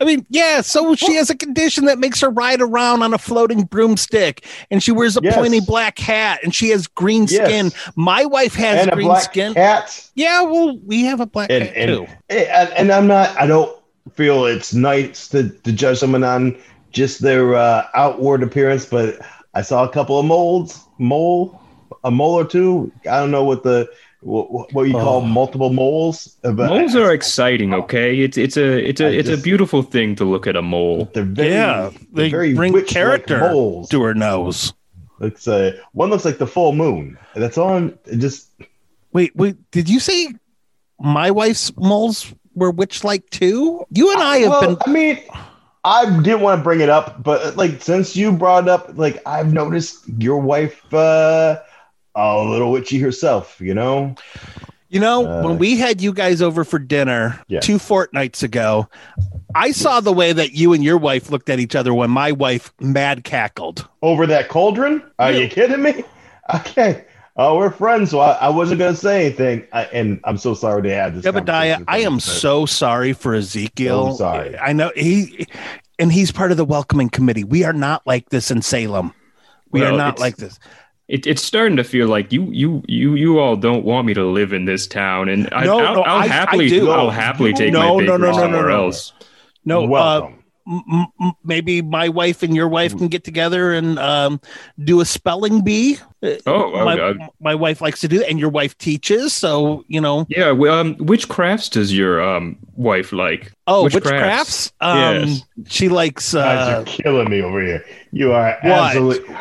I 0.00 0.04
mean, 0.06 0.26
yeah, 0.28 0.60
so 0.60 0.96
she 0.96 1.14
has 1.14 1.30
a 1.30 1.36
condition 1.36 1.84
that 1.84 2.00
makes 2.00 2.20
her 2.20 2.30
ride 2.30 2.60
around 2.60 3.04
on 3.04 3.14
a 3.14 3.18
floating 3.18 3.62
broomstick 3.62 4.44
and 4.72 4.82
she 4.82 4.90
wears 4.90 5.16
a 5.16 5.20
Yes. 5.22 5.36
pointy 5.36 5.60
black 5.60 6.00
hat 6.00 6.40
and 6.42 6.52
she 6.52 6.70
has 6.70 6.88
green 6.88 7.26
Yes. 7.28 7.46
skin. 7.46 7.70
My 7.94 8.24
wife 8.24 8.56
has 8.56 8.80
and 8.80 8.90
a 8.90 8.94
green 8.96 9.06
black 9.06 9.22
skin. 9.22 9.54
cat. 9.54 10.04
Yeah, 10.16 10.42
well, 10.42 10.76
we 10.84 11.04
have 11.04 11.20
a 11.20 11.26
black 11.26 11.48
And 11.48 11.62
cat 11.68 11.76
and, 11.76 11.88
too. 11.88 12.06
Eh, 12.28 12.42
and 12.52 12.70
and 12.72 12.90
I'm 12.92 13.06
not. 13.06 13.40
I 13.40 13.46
don't 13.46 13.72
feel 14.14 14.46
it's 14.46 14.74
nice 14.74 15.28
to, 15.28 15.48
to 15.48 15.70
judge 15.72 15.98
someone 15.98 16.24
on 16.24 16.58
just 16.92 17.20
their 17.20 17.54
uh, 17.54 17.86
outward 17.94 18.42
appearance, 18.42 18.86
but 18.86 19.18
I 19.54 19.62
saw 19.62 19.84
a 19.84 19.88
couple 19.88 20.18
of 20.18 20.24
molds, 20.26 20.80
mole, 20.98 21.60
a 22.04 22.10
mole 22.10 22.34
or 22.38 22.44
two. 22.44 22.92
I 23.10 23.18
don't 23.20 23.30
know 23.30 23.44
what 23.44 23.62
the 23.62 23.88
what, 24.20 24.72
what 24.72 24.82
you 24.84 24.92
call 24.92 25.20
Oh. 25.20 25.26
multiple 25.26 25.72
moles. 25.72 26.36
But 26.42 26.54
Moles 26.54 26.94
are 26.94 27.12
exciting. 27.12 27.74
Okay, 27.74 28.20
it's 28.20 28.38
it's 28.38 28.56
a 28.56 28.78
it's 28.88 29.00
I 29.00 29.06
a 29.06 29.12
it's 29.12 29.28
a 29.28 29.36
beautiful 29.36 29.82
thing 29.82 30.14
to 30.16 30.24
look 30.24 30.46
at 30.46 30.54
a 30.56 30.62
mole. 30.62 31.10
They're 31.12 31.24
very, 31.24 31.48
yeah, 31.50 31.90
they're 32.12 32.30
very 32.30 32.54
bring 32.54 32.72
witch-like 32.72 32.94
character 32.94 33.40
moles. 33.40 33.88
to 33.90 34.00
her 34.02 34.14
nose. 34.14 34.72
Looks 35.18 35.46
uh, 35.48 35.72
one 35.92 36.10
looks 36.10 36.24
like 36.24 36.38
the 36.38 36.46
full 36.46 36.72
moon. 36.72 37.18
That's 37.34 37.58
all. 37.58 37.70
I'm 37.76 37.98
just 38.18 38.48
Wait, 39.12 39.34
wait, 39.36 39.56
did 39.72 39.88
you 39.90 40.00
say 40.00 40.32
my 40.98 41.30
wife's 41.30 41.76
moles 41.76 42.32
were 42.54 42.70
witch 42.70 43.04
like 43.04 43.28
too? 43.30 43.84
You 43.90 44.10
and 44.12 44.22
I 44.22 44.36
have 44.38 44.50
well, 44.50 44.60
been 44.62 44.78
I 44.86 44.90
mean, 44.90 45.18
I 45.84 46.04
didn't 46.20 46.40
want 46.42 46.60
to 46.60 46.62
bring 46.62 46.80
it 46.80 46.88
up, 46.88 47.22
but 47.22 47.56
like 47.56 47.82
since 47.82 48.14
you 48.16 48.32
brought 48.32 48.64
it 48.64 48.68
up, 48.68 48.90
like 48.96 49.20
I've 49.26 49.52
noticed 49.52 50.04
your 50.18 50.38
wife 50.38 50.92
uh, 50.94 51.58
a 52.14 52.44
little 52.44 52.70
witchy 52.70 52.98
herself. 52.98 53.60
You 53.60 53.74
know. 53.74 54.14
You 54.90 55.00
know, 55.00 55.26
Uh, 55.26 55.42
when 55.42 55.56
we 55.56 55.78
had 55.78 56.02
you 56.02 56.12
guys 56.12 56.42
over 56.42 56.64
for 56.64 56.78
dinner 56.78 57.40
Yeah. 57.48 57.60
two 57.60 57.78
fortnights 57.78 58.42
ago, 58.42 58.88
I 59.54 59.72
saw 59.72 60.00
the 60.00 60.12
way 60.12 60.34
that 60.34 60.52
you 60.52 60.74
and 60.74 60.84
your 60.84 60.98
wife 60.98 61.30
looked 61.30 61.48
at 61.48 61.58
each 61.58 61.74
other 61.74 61.94
when 61.94 62.10
my 62.10 62.30
wife 62.32 62.74
mad 62.78 63.24
cackled. 63.24 63.88
over 64.02 64.26
that 64.26 64.48
cauldron? 64.50 65.02
Are 65.18 65.32
you 65.32 65.48
kidding 65.48 65.82
me? 65.82 66.04
Okay. 66.54 67.04
Oh, 67.36 67.56
we're 67.56 67.70
friends, 67.70 68.10
so 68.10 68.20
I, 68.20 68.32
I 68.32 68.48
wasn't 68.50 68.78
going 68.78 68.92
to 68.94 69.00
say 69.00 69.24
anything. 69.26 69.66
I, 69.72 69.84
and 69.84 70.20
I'm 70.24 70.36
so 70.36 70.52
sorry 70.52 70.82
to 70.82 70.94
have 70.94 71.14
this. 71.14 71.24
Jebediah, 71.24 71.76
conversation 71.76 71.84
I 71.88 71.98
am 72.00 72.14
with 72.16 72.24
so 72.24 72.66
sorry 72.66 73.14
for 73.14 73.34
Ezekiel. 73.34 74.08
I'm 74.08 74.16
sorry. 74.16 74.58
I 74.58 74.72
know 74.74 74.92
he, 74.94 75.46
and 75.98 76.12
he's 76.12 76.30
part 76.30 76.50
of 76.50 76.58
the 76.58 76.64
welcoming 76.64 77.08
committee. 77.08 77.44
We 77.44 77.64
are 77.64 77.72
not 77.72 78.06
like 78.06 78.28
this 78.28 78.50
in 78.50 78.60
Salem. 78.60 79.14
We 79.70 79.80
Well, 79.80 79.94
are 79.94 79.96
not 79.96 80.18
like 80.18 80.36
this. 80.36 80.58
It, 81.08 81.26
it's 81.26 81.42
starting 81.42 81.76
to 81.78 81.84
feel 81.84 82.06
like 82.08 82.32
you 82.32 82.44
you 82.52 82.82
you 82.86 83.14
you 83.14 83.38
all 83.38 83.56
don't 83.56 83.84
want 83.84 84.06
me 84.06 84.14
to 84.14 84.24
live 84.24 84.52
in 84.52 84.66
this 84.66 84.86
town, 84.86 85.28
and 85.28 85.48
I, 85.52 85.64
No, 85.64 85.78
I'll, 85.78 85.94
no, 85.94 86.02
I'll 86.02 86.18
I- 86.20 86.24
I 86.24 86.26
happily 86.26 86.68
do. 86.68 86.90
I'll 86.90 87.10
happily 87.10 87.52
take 87.54 87.72
no, 87.72 87.98
my 87.98 88.04
no, 88.04 88.16
no, 88.16 88.16
no, 88.18 88.30
no, 88.32 88.38
somewhere 88.38 88.68
no. 88.68 88.84
else. 88.84 89.12
No, 89.64 89.84
uh, 89.84 89.88
Welcome. 89.88 90.41
M- 90.66 91.06
m- 91.20 91.32
maybe 91.44 91.82
my 91.82 92.08
wife 92.08 92.42
and 92.42 92.54
your 92.54 92.68
wife 92.68 92.96
can 92.96 93.08
get 93.08 93.24
together 93.24 93.72
and 93.72 93.98
um, 93.98 94.40
do 94.84 95.00
a 95.00 95.04
spelling 95.04 95.62
bee. 95.62 95.96
Uh, 96.22 96.34
Oh, 96.46 96.72
oh, 96.74 96.84
my, 96.84 96.96
God. 96.96 97.16
my 97.40 97.54
wife 97.54 97.80
likes 97.80 98.00
to 98.00 98.08
do 98.08 98.18
that, 98.18 98.28
and 98.30 98.38
your 98.38 98.48
wife 98.48 98.76
teaches. 98.78 99.32
So 99.32 99.84
you 99.88 100.00
know, 100.00 100.26
Yeah. 100.28 100.52
Well, 100.52 100.78
um, 100.78 100.94
which 100.96 101.28
crafts 101.28 101.68
does 101.68 101.92
your 101.96 102.22
um 102.22 102.56
wife 102.76 103.12
like? 103.12 103.52
oh, 103.66 103.84
Which 103.84 103.94
which, 103.94 104.04
crafts? 104.04 104.70
crafts? 104.70 104.72
Um, 104.80 105.28
Yes. 105.28 105.44
she 105.68 105.88
likes 105.88 106.32
Guys, 106.34 106.68
uh, 106.68 106.76
you're 106.76 106.84
killing 106.86 107.28
me 107.30 107.42
over 107.42 107.60
here. 107.60 107.84
You 108.12 108.32
are 108.32 108.56
What? 108.62 108.72
absolutely. 108.72 109.34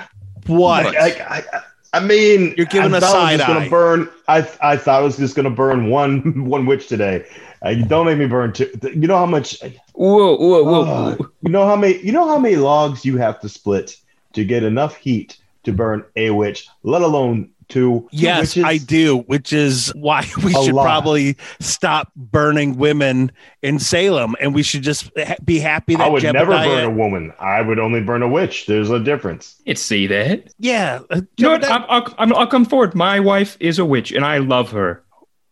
what? 0.47 0.95
I, 0.97 1.09
I, 1.09 1.43
I, 1.53 1.61
I 1.93 1.99
mean, 1.99 2.53
You're 2.55 2.65
giving 2.67 2.93
I 2.93 2.97
a 2.97 3.01
thought 3.01 3.15
I 3.15 3.33
was 3.33 3.41
side 3.41 3.41
eye. 3.41 3.69
burn. 3.69 4.09
I 4.27 4.37
I 4.61 4.77
thought 4.77 5.01
I 5.01 5.03
was 5.03 5.17
just 5.17 5.35
gonna 5.35 5.49
burn 5.49 5.89
one 5.89 6.45
one 6.45 6.65
witch 6.65 6.87
today. 6.87 7.25
Uh, 7.61 7.73
don't 7.73 8.05
make 8.05 8.17
me 8.17 8.27
burn 8.27 8.53
two. 8.53 8.69
You 8.83 9.07
know 9.07 9.17
how 9.17 9.25
much? 9.25 9.61
Whoa, 9.93 10.35
whoa, 10.37 10.63
whoa! 10.63 10.81
Uh, 10.83 11.15
you 11.41 11.49
know 11.51 11.65
how 11.65 11.75
many? 11.75 11.97
You 11.97 12.11
know 12.11 12.27
how 12.27 12.39
many 12.39 12.55
logs 12.55 13.05
you 13.05 13.17
have 13.17 13.39
to 13.41 13.49
split 13.49 13.97
to 14.33 14.45
get 14.45 14.63
enough 14.63 14.95
heat 14.95 15.37
to 15.63 15.73
burn 15.73 16.03
a 16.15 16.31
witch, 16.31 16.67
let 16.83 17.01
alone 17.01 17.49
two. 17.71 18.01
two 18.01 18.09
Yes, 18.11 18.55
witches? 18.55 18.63
I 18.63 18.77
do, 18.77 19.17
which 19.27 19.53
is 19.53 19.91
why 19.95 20.21
we 20.43 20.53
should 20.53 20.73
lot. 20.73 20.83
probably 20.83 21.37
stop 21.59 22.11
burning 22.15 22.77
women 22.77 23.31
in 23.61 23.79
Salem, 23.79 24.35
and 24.39 24.53
we 24.53 24.63
should 24.63 24.83
just 24.83 25.09
ha- 25.17 25.35
be 25.43 25.59
happy 25.59 25.95
that 25.95 26.03
I 26.03 26.09
would 26.09 26.23
never 26.23 26.51
burn 26.51 26.83
a 26.85 26.89
woman. 26.89 27.33
I 27.39 27.61
would 27.61 27.79
only 27.79 28.01
burn 28.01 28.21
a 28.23 28.27
witch. 28.27 28.65
There's 28.65 28.89
a 28.89 28.99
difference. 28.99 29.61
Can't 29.65 29.77
see 29.77 30.07
that. 30.07 30.53
Yeah, 30.59 30.99
uh, 31.09 31.21
You 31.37 31.45
know 31.45 31.51
what? 31.51 31.63
I'll, 31.65 31.85
I'll, 31.89 32.15
I'm- 32.17 32.35
I'll 32.35 32.47
come 32.47 32.65
forward. 32.65 32.95
My 32.95 33.19
wife 33.19 33.57
is 33.59 33.79
a 33.79 33.85
witch, 33.85 34.11
and 34.11 34.25
I 34.25 34.37
love 34.39 34.71
her 34.71 35.03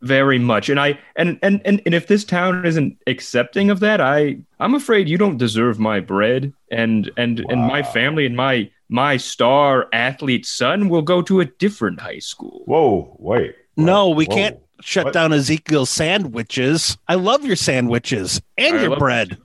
very 0.02 0.40
much. 0.40 0.70
And 0.70 0.80
I 0.80 0.98
and 1.18 1.38
and 1.42 1.62
and, 1.66 1.82
and 1.86 1.94
if 1.94 2.08
this 2.08 2.24
town 2.24 2.66
isn't 2.66 2.98
accepting 3.08 3.70
of 3.70 3.82
that, 3.82 4.00
I 4.02 4.38
I'm 4.60 4.74
afraid 4.74 5.10
you 5.10 5.18
don't 5.18 5.38
deserve 5.38 5.78
my 5.80 6.00
bread. 6.00 6.54
And 6.72 7.12
and 7.18 7.40
and 7.50 7.62
my 7.62 7.84
family 7.84 8.26
and 8.26 8.36
my 8.38 8.70
my 8.90 9.18
star 9.18 9.88
athlete 9.94 10.46
son 10.46 10.90
will 10.90 11.02
go 11.04 11.22
to 11.22 11.40
a 11.40 11.46
different 11.46 12.00
high 12.02 12.20
school. 12.20 12.64
Whoa, 12.66 13.16
wait. 13.20 13.56
No, 13.78 14.10
we 14.10 14.26
Whoa. 14.26 14.36
can't 14.36 14.60
shut 14.82 15.06
What? 15.06 15.14
down 15.14 15.32
Ezekiel's 15.34 15.90
sandwiches. 15.90 16.98
I 17.08 17.16
love 17.16 17.46
your 17.46 17.56
sandwiches 17.56 18.42
and 18.58 18.78
I 18.78 18.82
your 18.82 18.90
love- 18.92 19.00
bread. 19.00 19.38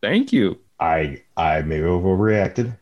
Thank 0.00 0.32
you. 0.32 0.58
I 0.80 1.22
I 1.36 1.62
may 1.62 1.76
have 1.76 1.86
overreacted. 1.86 2.76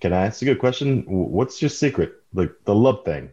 Can 0.00 0.12
I 0.12 0.26
ask 0.26 0.42
a 0.42 0.44
good 0.44 0.58
question? 0.60 1.02
What's 1.06 1.60
your 1.60 1.68
secret? 1.70 2.12
Like 2.32 2.52
the 2.64 2.74
love 2.74 3.04
thing? 3.04 3.30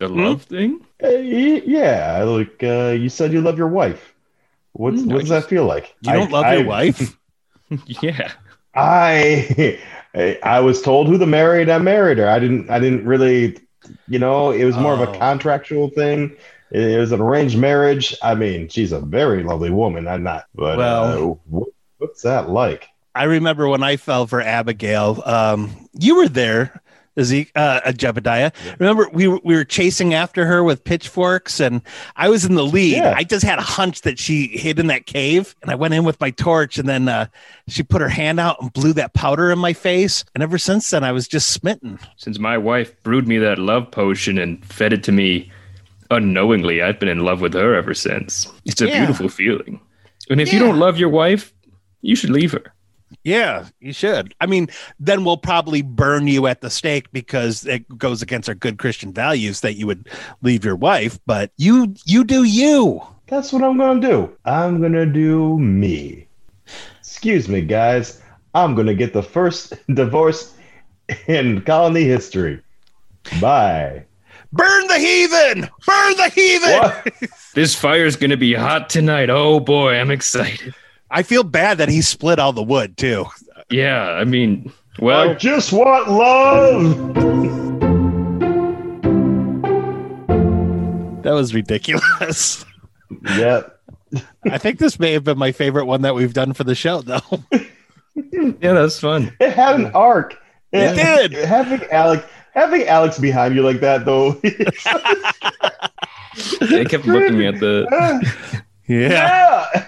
The 0.00 0.08
Hmm? 0.08 0.18
love 0.24 0.42
thing. 0.42 0.80
Uh, 1.02 1.08
y- 1.08 1.62
yeah, 1.64 2.22
like 2.24 2.62
uh, 2.62 2.90
you 2.98 3.08
said, 3.08 3.32
you 3.32 3.40
love 3.40 3.56
your 3.56 3.68
wife. 3.68 4.14
What's 4.72 5.00
Mm, 5.02 5.06
what 5.06 5.16
I 5.16 5.20
does 5.20 5.28
that 5.30 5.44
feel 5.48 5.64
like? 5.64 5.94
You 6.02 6.12
don't 6.12 6.28
I- 6.34 6.40
love 6.40 6.52
your 6.52 6.64
I- 6.64 6.66
wife? 6.66 7.16
yeah. 8.02 8.32
I 8.74 9.78
I 10.14 10.60
was 10.60 10.80
told 10.82 11.08
who 11.08 11.18
the 11.18 11.26
married. 11.26 11.68
I 11.68 11.78
married 11.78 12.18
her. 12.18 12.28
I 12.28 12.38
didn't. 12.38 12.70
I 12.70 12.78
didn't 12.78 13.04
really. 13.04 13.58
You 14.08 14.18
know, 14.18 14.50
it 14.50 14.64
was 14.64 14.76
more 14.76 14.94
of 14.94 15.00
Oh. 15.00 15.12
a 15.12 15.18
contractual 15.18 15.90
thing. 15.90 16.34
It 16.70 16.98
was 16.98 17.12
an 17.12 17.20
arranged 17.20 17.58
marriage. 17.58 18.16
I 18.22 18.34
mean, 18.34 18.68
she's 18.68 18.92
a 18.92 19.00
very 19.00 19.42
lovely 19.42 19.70
woman. 19.70 20.08
I'm 20.08 20.22
not. 20.22 20.44
But 20.54 20.78
Well- 20.78 21.04
uh, 21.32 21.34
what, 21.48 21.68
what's 21.98 22.22
that 22.22 22.48
like? 22.48 22.88
I 23.16 23.24
remember 23.24 23.68
when 23.68 23.82
I 23.82 23.96
fell 23.96 24.26
for 24.26 24.40
Abigail. 24.40 25.22
Um, 25.24 25.88
you 25.92 26.16
were 26.16 26.28
there, 26.28 26.80
Ezek- 27.16 27.50
uh, 27.54 27.80
Jebediah. 27.86 28.52
Remember 28.78 29.08
we 29.12 29.28
were, 29.28 29.40
we 29.44 29.54
were 29.54 29.64
chasing 29.64 30.14
after 30.14 30.46
her 30.46 30.64
with 30.64 30.82
pitchforks, 30.84 31.60
and 31.60 31.80
I 32.16 32.28
was 32.28 32.44
in 32.44 32.54
the 32.56 32.64
lead. 32.64 32.96
Yeah. 32.96 33.14
I 33.16 33.22
just 33.24 33.44
had 33.44 33.58
a 33.58 33.62
hunch 33.62 34.00
that 34.02 34.18
she 34.18 34.48
hid 34.48 34.78
in 34.78 34.88
that 34.88 35.06
cave, 35.06 35.54
and 35.62 35.70
I 35.70 35.74
went 35.76 35.94
in 35.94 36.04
with 36.04 36.20
my 36.20 36.30
torch, 36.30 36.76
and 36.78 36.88
then 36.88 37.08
uh, 37.08 37.26
she 37.68 37.82
put 37.82 38.00
her 38.00 38.08
hand 38.08 38.40
out 38.40 38.60
and 38.60 38.72
blew 38.72 38.92
that 38.94 39.14
powder 39.14 39.50
in 39.52 39.58
my 39.58 39.72
face. 39.72 40.24
And 40.34 40.42
ever 40.42 40.58
since 40.58 40.90
then, 40.90 41.04
I 41.04 41.12
was 41.12 41.28
just 41.28 41.50
smitten. 41.50 41.98
Since 42.16 42.38
my 42.38 42.58
wife 42.58 43.00
brewed 43.04 43.28
me 43.28 43.38
that 43.38 43.58
love 43.58 43.90
potion 43.90 44.38
and 44.38 44.64
fed 44.64 44.92
it 44.92 45.02
to 45.04 45.12
me 45.12 45.50
unknowingly, 46.10 46.82
I've 46.82 46.98
been 46.98 47.08
in 47.08 47.24
love 47.24 47.40
with 47.40 47.54
her 47.54 47.74
ever 47.74 47.94
since. 47.94 48.46
It's 48.64 48.80
a 48.80 48.88
Yeah. 48.88 48.98
beautiful 48.98 49.28
feeling. 49.28 49.80
And 50.30 50.40
if 50.40 50.52
you 50.52 50.58
don't 50.58 50.78
love 50.78 50.98
your 50.98 51.08
wife, 51.08 51.52
you 52.02 52.16
should 52.16 52.30
leave 52.30 52.52
her. 52.52 52.64
Yeah, 53.24 53.68
you 53.80 53.94
should. 53.94 54.34
I 54.40 54.46
mean, 54.46 54.68
then 55.00 55.24
we'll 55.24 55.38
probably 55.38 55.80
burn 55.80 56.26
you 56.26 56.46
at 56.46 56.60
the 56.60 56.68
stake 56.68 57.10
because 57.10 57.66
it 57.66 57.98
goes 57.98 58.20
against 58.20 58.50
our 58.50 58.54
good 58.54 58.78
Christian 58.78 59.14
values 59.14 59.60
that 59.60 59.74
you 59.74 59.86
would 59.86 60.08
leave 60.42 60.62
your 60.64 60.76
wife. 60.76 61.18
But 61.24 61.50
you, 61.56 61.94
you 62.04 62.24
do 62.24 62.44
you. 62.44 63.00
That's 63.26 63.50
what 63.52 63.64
I'm 63.64 63.78
gonna 63.78 64.00
do. 64.00 64.36
I'm 64.44 64.82
gonna 64.82 65.06
do 65.06 65.58
me. 65.58 66.28
Excuse 67.00 67.48
me, 67.48 67.62
guys. 67.62 68.20
I'm 68.54 68.74
gonna 68.74 68.94
get 68.94 69.14
the 69.14 69.22
first 69.22 69.72
divorce 69.94 70.54
in 71.26 71.62
colony 71.62 72.04
history. 72.04 72.60
Bye. 73.40 74.04
Burn 74.52 74.86
the 74.86 74.98
heathen! 74.98 75.68
Burn 75.84 76.16
the 76.16 76.28
heathen! 76.32 76.70
What? 76.70 77.12
This 77.54 77.74
fire's 77.74 78.14
gonna 78.16 78.36
be 78.36 78.54
hot 78.54 78.88
tonight. 78.90 79.30
Oh 79.30 79.58
boy, 79.58 79.94
I'm 79.94 80.10
excited. 80.10 80.74
I 81.14 81.22
feel 81.22 81.44
bad 81.44 81.78
that 81.78 81.88
he 81.88 82.02
split 82.02 82.40
all 82.40 82.52
the 82.52 82.62
wood 82.62 82.96
too. 82.96 83.26
Yeah, 83.70 84.02
I 84.10 84.24
mean, 84.24 84.72
well, 84.98 85.20
I 85.20 85.26
well, 85.28 85.36
just 85.36 85.72
want 85.72 86.10
love. 86.10 87.14
That 91.22 91.32
was 91.32 91.54
ridiculous. 91.54 92.64
Yep. 93.36 93.80
I 94.50 94.58
think 94.58 94.80
this 94.80 94.98
may 94.98 95.12
have 95.12 95.22
been 95.22 95.38
my 95.38 95.52
favorite 95.52 95.84
one 95.84 96.02
that 96.02 96.16
we've 96.16 96.34
done 96.34 96.52
for 96.52 96.64
the 96.64 96.74
show, 96.74 97.00
though. 97.00 97.20
yeah, 97.52 98.72
that's 98.72 98.98
fun. 98.98 99.32
It 99.38 99.52
had 99.52 99.76
an 99.76 99.86
arc. 99.92 100.36
It 100.72 100.96
did. 100.96 101.32
Having 101.46 101.88
Alex 101.92 102.26
having 102.54 102.88
Alex 102.88 103.20
behind 103.20 103.54
you 103.54 103.62
like 103.62 103.78
that 103.80 104.04
though. 104.04 104.32
They 106.60 106.84
kept 106.84 107.06
looking 107.06 107.44
at 107.44 107.60
the. 107.60 108.62
Yeah. 108.86 109.08
yeah. 109.72 109.86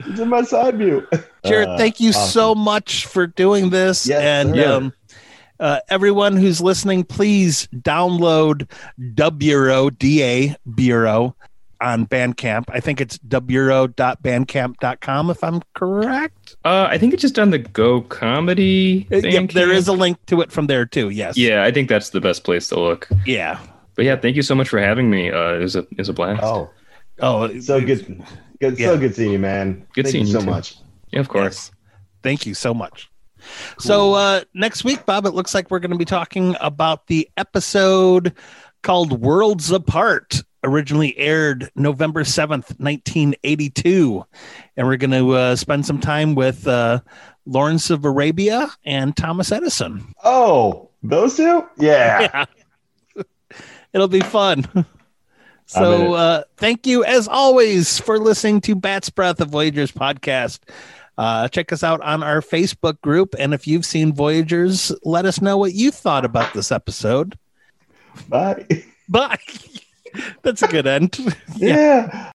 It's 0.00 0.20
in 0.20 0.28
my 0.28 0.42
side 0.42 0.76
view. 0.78 1.06
Jared, 1.44 1.68
Uh, 1.68 1.78
thank 1.78 2.00
you 2.00 2.10
awesome. 2.10 2.30
so 2.30 2.54
much 2.54 3.06
for 3.06 3.26
doing 3.26 3.70
this. 3.70 4.06
Yes, 4.06 4.22
and 4.22 4.54
sir. 4.54 4.72
um, 4.76 4.92
uh, 5.58 5.80
everyone 5.88 6.36
who's 6.36 6.60
listening, 6.60 7.04
please 7.04 7.66
download 7.74 8.68
Dub 9.14 9.38
Bureau, 9.38 9.88
DA 9.90 10.54
Bureau 10.74 11.34
on 11.80 12.06
Bandcamp. 12.06 12.64
I 12.68 12.80
think 12.80 13.00
it's 13.00 13.18
dubbureau.bandcamp.com 13.18 15.30
if 15.30 15.44
I'm 15.44 15.62
correct. 15.74 16.56
Uh, 16.64 16.86
I 16.90 16.98
think 16.98 17.12
it's 17.14 17.22
just 17.22 17.38
on 17.38 17.50
the 17.50 17.58
Go 17.58 18.00
Comedy. 18.02 19.06
Uh, 19.12 19.16
yeah, 19.18 19.46
there 19.46 19.70
is 19.72 19.88
a 19.88 19.92
link 19.92 20.18
to 20.26 20.40
it 20.40 20.52
from 20.52 20.66
there 20.66 20.86
too. 20.86 21.10
Yes. 21.10 21.36
Yeah, 21.36 21.64
I 21.64 21.70
think 21.70 21.88
that's 21.88 22.10
the 22.10 22.20
best 22.20 22.44
place 22.44 22.68
to 22.68 22.80
look. 22.80 23.08
Yeah. 23.24 23.58
But 23.94 24.04
yeah, 24.04 24.16
thank 24.16 24.36
you 24.36 24.42
so 24.42 24.54
much 24.54 24.68
for 24.68 24.78
having 24.78 25.10
me. 25.10 25.30
Uh, 25.30 25.54
it 25.54 25.60
was 25.60 25.76
a 25.76 25.80
it 25.80 25.98
was 25.98 26.08
a 26.08 26.12
blast. 26.12 26.42
Oh, 26.42 26.70
Oh, 27.20 27.58
so 27.60 27.80
good. 27.80 28.22
Good 28.60 28.78
Yeah. 28.78 28.88
so 28.88 28.98
good 28.98 29.14
seeing 29.14 29.32
you, 29.32 29.38
man. 29.38 29.86
Good 29.94 30.04
Thank 30.06 30.12
seeing 30.12 30.26
you 30.26 30.32
you 30.32 30.38
so 30.40 30.44
too. 30.44 30.50
much. 30.50 30.76
Yeah, 31.10 31.20
of 31.20 31.28
course. 31.28 31.70
Yes. 31.70 31.72
Thank 32.22 32.46
you 32.46 32.54
so 32.54 32.74
much. 32.74 33.10
So 33.78 34.14
uh, 34.14 34.42
next 34.54 34.82
week, 34.84 35.06
Bob, 35.06 35.24
it 35.26 35.34
looks 35.34 35.54
like 35.54 35.70
we're 35.70 35.78
going 35.78 35.92
to 35.92 35.96
be 35.98 36.04
talking 36.04 36.56
about 36.60 37.06
the 37.06 37.28
episode 37.36 38.32
called 38.82 39.20
Worlds 39.20 39.70
Apart, 39.70 40.42
originally 40.64 41.16
aired 41.16 41.70
November 41.76 42.24
7th, 42.24 42.78
1982. 42.80 44.24
And 44.76 44.86
we're 44.86 44.96
going 44.96 45.10
to 45.12 45.32
uh, 45.32 45.56
spend 45.56 45.86
some 45.86 46.00
time 46.00 46.34
with 46.34 46.66
uh, 46.66 47.00
Lawrence 47.44 47.90
of 47.90 48.04
Arabia 48.04 48.68
and 48.84 49.16
Thomas 49.16 49.52
Edison. 49.52 50.12
Oh, 50.24 50.90
those 51.04 51.36
two? 51.36 51.64
Yeah. 51.78 52.46
It'll 53.92 54.08
be 54.08 54.20
fun. 54.20 54.66
So 55.66 56.14
uh, 56.14 56.42
thank 56.56 56.86
you, 56.86 57.04
as 57.04 57.26
always, 57.26 57.98
for 57.98 58.18
listening 58.18 58.60
to 58.62 58.74
Bat's 58.76 59.10
Breath 59.10 59.40
of 59.40 59.50
Voyagers 59.50 59.90
podcast. 59.90 60.60
Uh, 61.18 61.48
check 61.48 61.72
us 61.72 61.82
out 61.82 62.00
on 62.02 62.22
our 62.22 62.40
Facebook 62.40 63.00
group. 63.00 63.34
And 63.38 63.52
if 63.52 63.66
you've 63.66 63.84
seen 63.84 64.12
Voyagers, 64.12 64.92
let 65.02 65.24
us 65.24 65.40
know 65.40 65.56
what 65.56 65.72
you 65.72 65.90
thought 65.90 66.24
about 66.24 66.52
this 66.54 66.70
episode. 66.70 67.36
Bye. 68.28 68.66
Bye. 69.08 69.38
That's 70.42 70.62
a 70.62 70.68
good 70.68 70.86
end. 70.86 71.18
yeah. 71.56 72.24